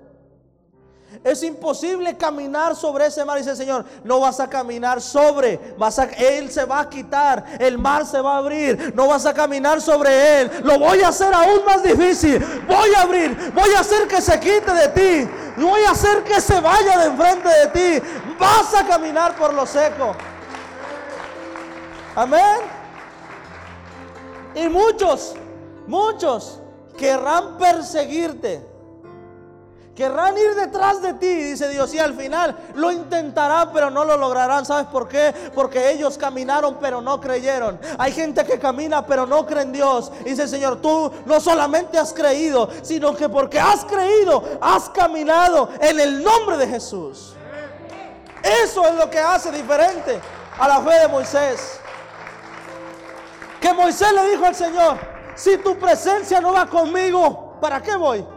Es 1.24 1.44
imposible 1.44 2.18
caminar 2.18 2.76
sobre 2.76 3.08
ese 3.08 3.24
mar. 3.26 3.38
Dice 3.38 3.52
el 3.52 3.58
Señor, 3.58 3.86
no 4.04 4.20
vas 4.20 4.40
a 4.40 4.50
caminar 4.50 5.02
sobre, 5.02 5.76
vas 5.78 6.00
a, 6.00 6.06
Él 6.06 6.52
se 6.52 6.66
va 6.66 6.82
a 6.82 6.90
quitar, 6.90 7.44
el 7.60 7.78
mar 7.78 8.06
se 8.06 8.22
va 8.22 8.36
a 8.36 8.38
abrir, 8.38 8.94
no 8.96 9.08
vas 9.08 9.26
a 9.26 9.34
caminar 9.34 9.82
sobre 9.82 10.42
Él. 10.42 10.52
Lo 10.64 10.80
voy 10.80 11.02
a 11.02 11.10
hacer 11.10 11.34
aún 11.34 11.66
más 11.66 11.84
difícil. 11.84 12.40
Voy 12.68 12.94
a 12.96 13.02
abrir, 13.02 13.52
voy 13.54 13.70
a 13.76 13.80
hacer 13.80 14.08
que 14.08 14.22
se 14.22 14.40
quite 14.40 14.74
de 14.74 14.88
ti. 14.90 15.32
Voy 15.58 15.82
a 15.84 15.92
hacer 15.92 16.24
que 16.24 16.40
se 16.40 16.60
vaya 16.62 17.00
de 17.00 17.06
enfrente 17.08 17.50
de 17.50 17.68
ti. 18.00 18.08
Vas 18.40 18.74
a 18.76 18.86
caminar 18.86 19.36
por 19.36 19.54
lo 19.54 19.66
seco. 19.66 20.16
Amén. 22.16 22.62
Y 24.56 24.68
muchos, 24.70 25.36
muchos 25.88 26.60
querrán 26.98 27.58
perseguirte 27.58 28.77
Querrán 29.98 30.38
ir 30.38 30.54
detrás 30.54 31.02
de 31.02 31.14
ti, 31.16 31.26
dice 31.26 31.70
Dios, 31.70 31.92
y 31.96 31.98
al 31.98 32.14
final 32.14 32.56
lo 32.76 32.92
intentarán, 32.92 33.72
pero 33.74 33.90
no 33.90 34.06
lo 34.06 34.16
lograrán. 34.16 34.64
¿Sabes 34.64 34.86
por 34.86 35.08
qué? 35.08 35.34
Porque 35.56 35.90
ellos 35.90 36.20
caminaron, 36.20 36.78
pero 36.80 37.02
no 37.02 37.20
creyeron. 37.20 37.80
Hay 37.98 38.12
gente 38.12 38.46
que 38.46 38.60
camina, 38.60 39.04
pero 39.08 39.26
no 39.26 39.44
cree 39.48 39.64
en 39.64 39.72
Dios. 39.72 40.12
Dice 40.24 40.44
el 40.44 40.50
Señor, 40.50 40.82
tú 40.84 41.12
no 41.26 41.40
solamente 41.40 41.98
has 41.98 42.14
creído, 42.14 42.70
sino 42.84 43.16
que 43.16 43.28
porque 43.28 43.60
has 43.60 43.86
creído, 43.86 44.44
has 44.62 44.88
caminado 44.90 45.70
en 45.82 46.00
el 46.00 46.24
nombre 46.24 46.58
de 46.58 46.68
Jesús. 46.68 47.34
Eso 48.44 48.88
es 48.88 48.94
lo 48.94 49.10
que 49.10 49.18
hace 49.18 49.50
diferente 49.52 50.22
a 50.60 50.68
la 50.68 50.80
fe 50.82 50.94
de 51.00 51.08
Moisés. 51.08 51.80
Que 53.60 53.74
Moisés 53.74 54.14
le 54.14 54.30
dijo 54.30 54.46
al 54.46 54.54
Señor, 54.54 55.00
si 55.34 55.58
tu 55.58 55.76
presencia 55.80 56.40
no 56.40 56.54
va 56.54 56.68
conmigo, 56.68 57.58
¿para 57.60 57.82
qué 57.82 57.96
voy? 57.96 58.37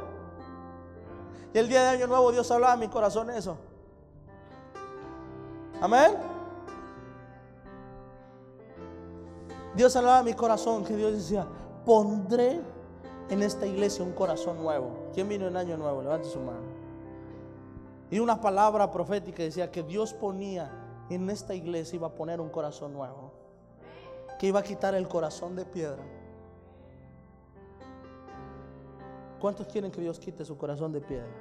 Y 1.53 1.59
el 1.59 1.69
día 1.69 1.83
de 1.83 1.89
Año 1.89 2.07
Nuevo 2.07 2.31
Dios 2.31 2.51
hablaba 2.51 2.75
a 2.75 2.77
mi 2.77 2.89
corazón 2.89 3.31
eso. 3.31 3.57
Amén. 5.81 6.13
Dios 9.75 9.95
hablaba 9.97 10.19
a 10.19 10.23
mi 10.23 10.35
corazón 10.35 10.85
que 10.85 10.95
Dios 10.95 11.13
decía, 11.13 11.47
pondré 11.85 12.61
en 13.29 13.43
esta 13.43 13.67
iglesia 13.67 14.05
un 14.05 14.13
corazón 14.13 14.63
nuevo. 14.63 15.11
¿Quién 15.15 15.29
vino 15.29 15.47
en 15.47 15.57
Año 15.57 15.77
Nuevo? 15.77 16.03
Levante 16.03 16.29
su 16.29 16.41
mano. 16.41 16.81
Y 18.11 18.19
una 18.19 18.41
palabra 18.41 18.91
profética 18.91 19.43
decía 19.43 19.71
que 19.71 19.83
Dios 19.83 20.13
ponía 20.13 20.71
en 21.09 21.31
esta 21.31 21.55
iglesia, 21.55 21.97
iba 21.97 22.09
a 22.09 22.15
poner 22.15 22.41
un 22.41 22.51
corazón 22.51 22.93
nuevo. 22.93 23.33
Que 24.39 24.49
iba 24.49 24.61
a 24.61 24.63
quitar 24.63 24.95
el 24.95 25.07
corazón 25.07 25.55
de 25.55 25.65
piedra 25.65 26.03
¿Cuántos 29.41 29.67
quieren 29.69 29.91
que 29.91 30.03
Dios 30.03 30.19
quite 30.19 30.45
su 30.45 30.59
corazón 30.59 30.93
de 30.93 31.01
piedra? 31.01 31.33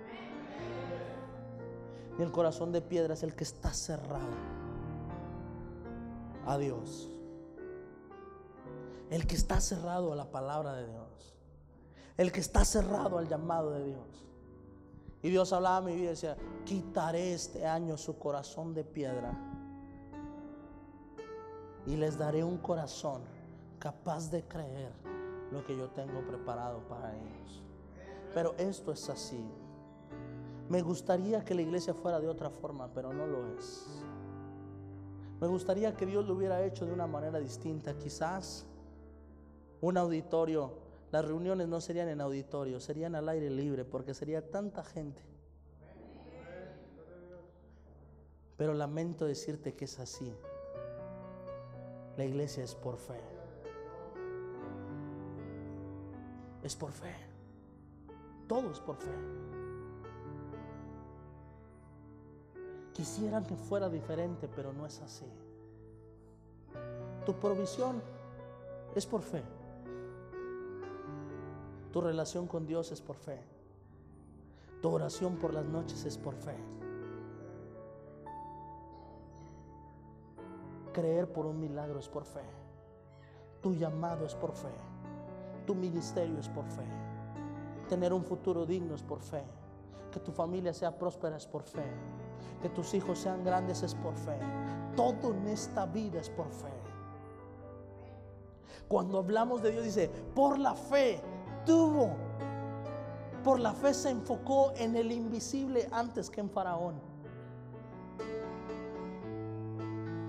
Y 2.17 2.21
el 2.21 2.31
corazón 2.31 2.71
de 2.71 2.81
piedra 2.81 3.13
es 3.13 3.23
el 3.23 3.35
que 3.35 3.43
está 3.43 3.73
cerrado 3.73 4.35
a 6.45 6.57
Dios. 6.57 7.09
El 9.09 9.27
que 9.27 9.35
está 9.35 9.59
cerrado 9.59 10.13
a 10.13 10.15
la 10.15 10.31
palabra 10.31 10.73
de 10.73 10.87
Dios. 10.87 11.35
El 12.17 12.31
que 12.31 12.39
está 12.39 12.63
cerrado 12.63 13.17
al 13.17 13.27
llamado 13.27 13.71
de 13.71 13.85
Dios. 13.85 14.25
Y 15.21 15.29
Dios 15.29 15.51
hablaba 15.51 15.77
a 15.77 15.81
mi 15.81 15.95
vida 15.95 16.05
y 16.05 16.09
decía, 16.09 16.37
quitaré 16.65 17.33
este 17.33 17.65
año 17.65 17.97
su 17.97 18.17
corazón 18.17 18.73
de 18.73 18.85
piedra. 18.85 19.37
Y 21.85 21.97
les 21.97 22.17
daré 22.17 22.43
un 22.43 22.57
corazón 22.57 23.21
capaz 23.77 24.29
de 24.31 24.43
creer 24.43 24.91
lo 25.51 25.65
que 25.65 25.75
yo 25.75 25.89
tengo 25.89 26.21
preparado 26.27 26.79
para 26.87 27.13
ellos. 27.15 27.63
Pero 28.33 28.55
esto 28.57 28.91
es 28.91 29.09
así. 29.09 29.43
Me 30.69 30.81
gustaría 30.81 31.43
que 31.43 31.55
la 31.55 31.63
iglesia 31.63 31.93
fuera 31.93 32.19
de 32.19 32.27
otra 32.27 32.49
forma, 32.49 32.93
pero 32.93 33.11
no 33.11 33.25
lo 33.25 33.57
es. 33.57 33.87
Me 35.41 35.47
gustaría 35.47 35.95
que 35.95 36.05
Dios 36.05 36.25
lo 36.25 36.35
hubiera 36.35 36.63
hecho 36.63 36.85
de 36.85 36.93
una 36.93 37.07
manera 37.07 37.39
distinta. 37.39 37.97
Quizás 37.97 38.65
un 39.81 39.97
auditorio, 39.97 40.73
las 41.11 41.25
reuniones 41.25 41.67
no 41.67 41.81
serían 41.81 42.09
en 42.09 42.21
auditorio, 42.21 42.79
serían 42.79 43.15
al 43.15 43.29
aire 43.29 43.49
libre, 43.49 43.85
porque 43.85 44.13
sería 44.13 44.51
tanta 44.51 44.83
gente. 44.83 45.21
Pero 48.57 48.73
lamento 48.73 49.25
decirte 49.25 49.73
que 49.73 49.85
es 49.85 49.99
así. 49.99 50.31
La 52.17 52.25
iglesia 52.25 52.63
es 52.63 52.75
por 52.75 52.97
fe. 52.97 53.21
Es 56.61 56.75
por 56.75 56.91
fe. 56.91 57.28
Todo 58.49 58.71
es 58.71 58.79
por 58.79 58.97
fe. 58.97 59.13
Quisieran 62.93 63.45
que 63.45 63.55
fuera 63.55 63.89
diferente, 63.89 64.49
pero 64.53 64.73
no 64.73 64.87
es 64.87 64.99
así. 65.01 65.31
Tu 67.27 67.33
provisión 67.35 68.01
es 68.95 69.05
por 69.05 69.21
fe. 69.21 69.43
Tu 71.93 72.01
relación 72.01 72.47
con 72.47 72.65
Dios 72.65 72.91
es 72.91 73.01
por 73.01 73.17
fe. 73.17 73.39
Tu 74.81 74.89
oración 74.89 75.37
por 75.37 75.53
las 75.53 75.65
noches 75.65 76.03
es 76.05 76.17
por 76.17 76.33
fe. 76.33 76.57
Creer 80.91 81.31
por 81.31 81.45
un 81.45 81.59
milagro 81.59 81.99
es 81.99 82.09
por 82.09 82.25
fe. 82.25 82.41
Tu 83.61 83.75
llamado 83.75 84.25
es 84.25 84.33
por 84.33 84.53
fe. 84.53 84.73
Tu 85.67 85.75
ministerio 85.75 86.39
es 86.39 86.49
por 86.49 86.65
fe. 86.65 87.08
Tener 87.89 88.13
un 88.13 88.23
futuro 88.23 88.67
digno 88.67 88.93
es 88.93 89.01
por 89.01 89.19
fe. 89.19 89.43
Que 90.11 90.19
tu 90.19 90.31
familia 90.31 90.73
sea 90.73 90.97
próspera 90.97 91.35
es 91.35 91.47
por 91.47 91.63
fe. 91.63 91.83
Que 92.61 92.69
tus 92.69 92.93
hijos 92.93 93.17
sean 93.17 93.43
grandes 93.43 93.81
es 93.81 93.95
por 93.95 94.13
fe. 94.15 94.37
Todo 94.95 95.33
en 95.33 95.47
esta 95.47 95.87
vida 95.87 96.19
es 96.19 96.29
por 96.29 96.47
fe. 96.51 96.71
Cuando 98.87 99.17
hablamos 99.17 99.61
de 99.61 99.71
Dios 99.71 99.83
dice, 99.83 100.09
por 100.35 100.59
la 100.59 100.75
fe 100.75 101.21
tuvo. 101.65 102.11
Por 103.43 103.59
la 103.59 103.73
fe 103.73 103.93
se 103.93 104.11
enfocó 104.11 104.73
en 104.75 104.95
el 104.95 105.11
invisible 105.11 105.87
antes 105.91 106.29
que 106.29 106.41
en 106.41 106.49
Faraón. 106.49 106.95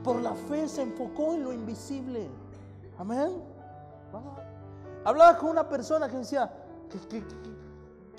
Por 0.03 0.23
la 0.23 0.35
fe 0.35 0.66
se 0.66 0.83
enfocó 0.83 1.35
en 1.35 1.44
lo 1.44 1.53
invisible. 1.53 2.29
Amén. 2.99 3.42
Hablaba 5.05 5.37
con 5.38 5.51
una 5.51 5.68
persona 5.68 6.09
que 6.09 6.16
decía, 6.18 6.51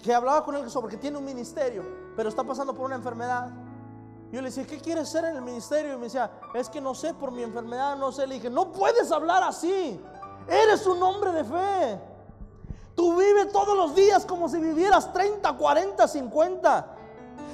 que 0.01 0.13
hablaba 0.13 0.43
con 0.43 0.55
él 0.55 0.69
sobre 0.69 0.91
que 0.91 0.97
tiene 0.97 1.17
un 1.17 1.25
ministerio, 1.25 1.84
pero 2.15 2.29
está 2.29 2.43
pasando 2.43 2.73
por 2.73 2.86
una 2.86 2.95
enfermedad. 2.95 3.49
Yo 4.31 4.41
le 4.41 4.47
decía, 4.47 4.65
¿qué 4.65 4.79
quieres 4.79 5.10
ser 5.10 5.25
en 5.25 5.36
el 5.36 5.41
ministerio? 5.41 5.93
Y 5.93 5.97
me 5.97 6.03
decía, 6.03 6.31
es 6.53 6.69
que 6.69 6.79
no 6.79 6.95
sé, 6.95 7.13
por 7.13 7.31
mi 7.31 7.43
enfermedad, 7.43 7.97
no 7.97 8.12
sé. 8.12 8.25
Le 8.25 8.36
dije, 8.36 8.49
no 8.49 8.71
puedes 8.71 9.12
hablar 9.12 9.43
así. 9.43 9.99
Eres 10.47 10.88
un 10.88 11.03
hombre 11.03 11.31
de 11.34 11.43
fe. 11.43 11.99
Tú 12.95 13.17
vives 13.17 13.51
todos 13.51 13.75
los 13.75 13.93
días 13.93 14.25
como 14.25 14.47
si 14.47 14.57
vivieras 14.60 15.12
30, 15.12 15.51
40, 15.53 16.07
50. 16.07 16.95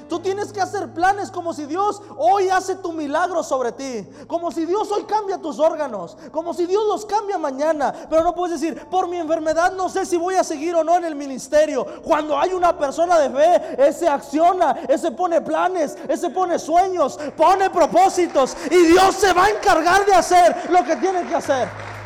Tú 0.08 0.20
tienes 0.20 0.52
que 0.54 0.62
hacer 0.62 0.93
planes 0.93 1.32
como 1.32 1.54
si 1.54 1.65
Dios 1.65 2.02
hoy 2.17 2.50
hace 2.50 2.76
tu 2.76 2.91
milagro 2.91 3.43
sobre 3.43 3.72
ti. 3.72 4.08
Como 4.28 4.52
si 4.52 4.65
Dios 4.65 4.89
hoy 4.91 5.04
cambia 5.04 5.38
tus 5.38 5.60
órganos. 5.60 6.17
Como 6.32 6.54
si 6.54 6.65
Dios 6.65 6.84
los 6.88 7.06
cambia 7.06 7.38
mañana. 7.38 7.93
Pero 8.10 8.24
no 8.24 8.34
puedes 8.34 8.60
decir, 8.60 8.88
por 8.89 9.08
mi 9.08 9.17
enfermedad 9.17 9.74
no 9.74 9.89
sé 9.89 10.06
si 10.06 10.17
voy 10.17 10.36
a 10.36 10.43
seguir 10.43 10.76
o 10.76 10.84
no 10.84 10.96
en 10.98 11.06
el 11.06 11.15
ministerio. 11.15 11.86
Cuando 12.04 12.38
hay 12.38 12.54
una 12.54 12.78
persona 12.78 13.20
de 13.20 13.30
fe, 13.30 13.88
ese 13.88 14.08
acciona, 14.08 14.72
ese 14.88 15.12
pone 15.12 15.41
planes, 15.41 15.98
ese 16.08 16.30
pone 16.30 16.60
sueños, 16.60 17.20
pone 17.36 17.70
propósitos. 17.70 18.56
Y 18.72 18.78
Dios 18.88 19.15
se 19.15 19.34
va 19.34 19.46
a 19.46 19.50
encargar 19.50 20.06
de 20.06 20.13
hacer 20.13 20.70
lo 20.70 20.84
que 20.84 20.96
tiene 20.98 21.26
que 21.28 21.36
hacer. 21.36 21.96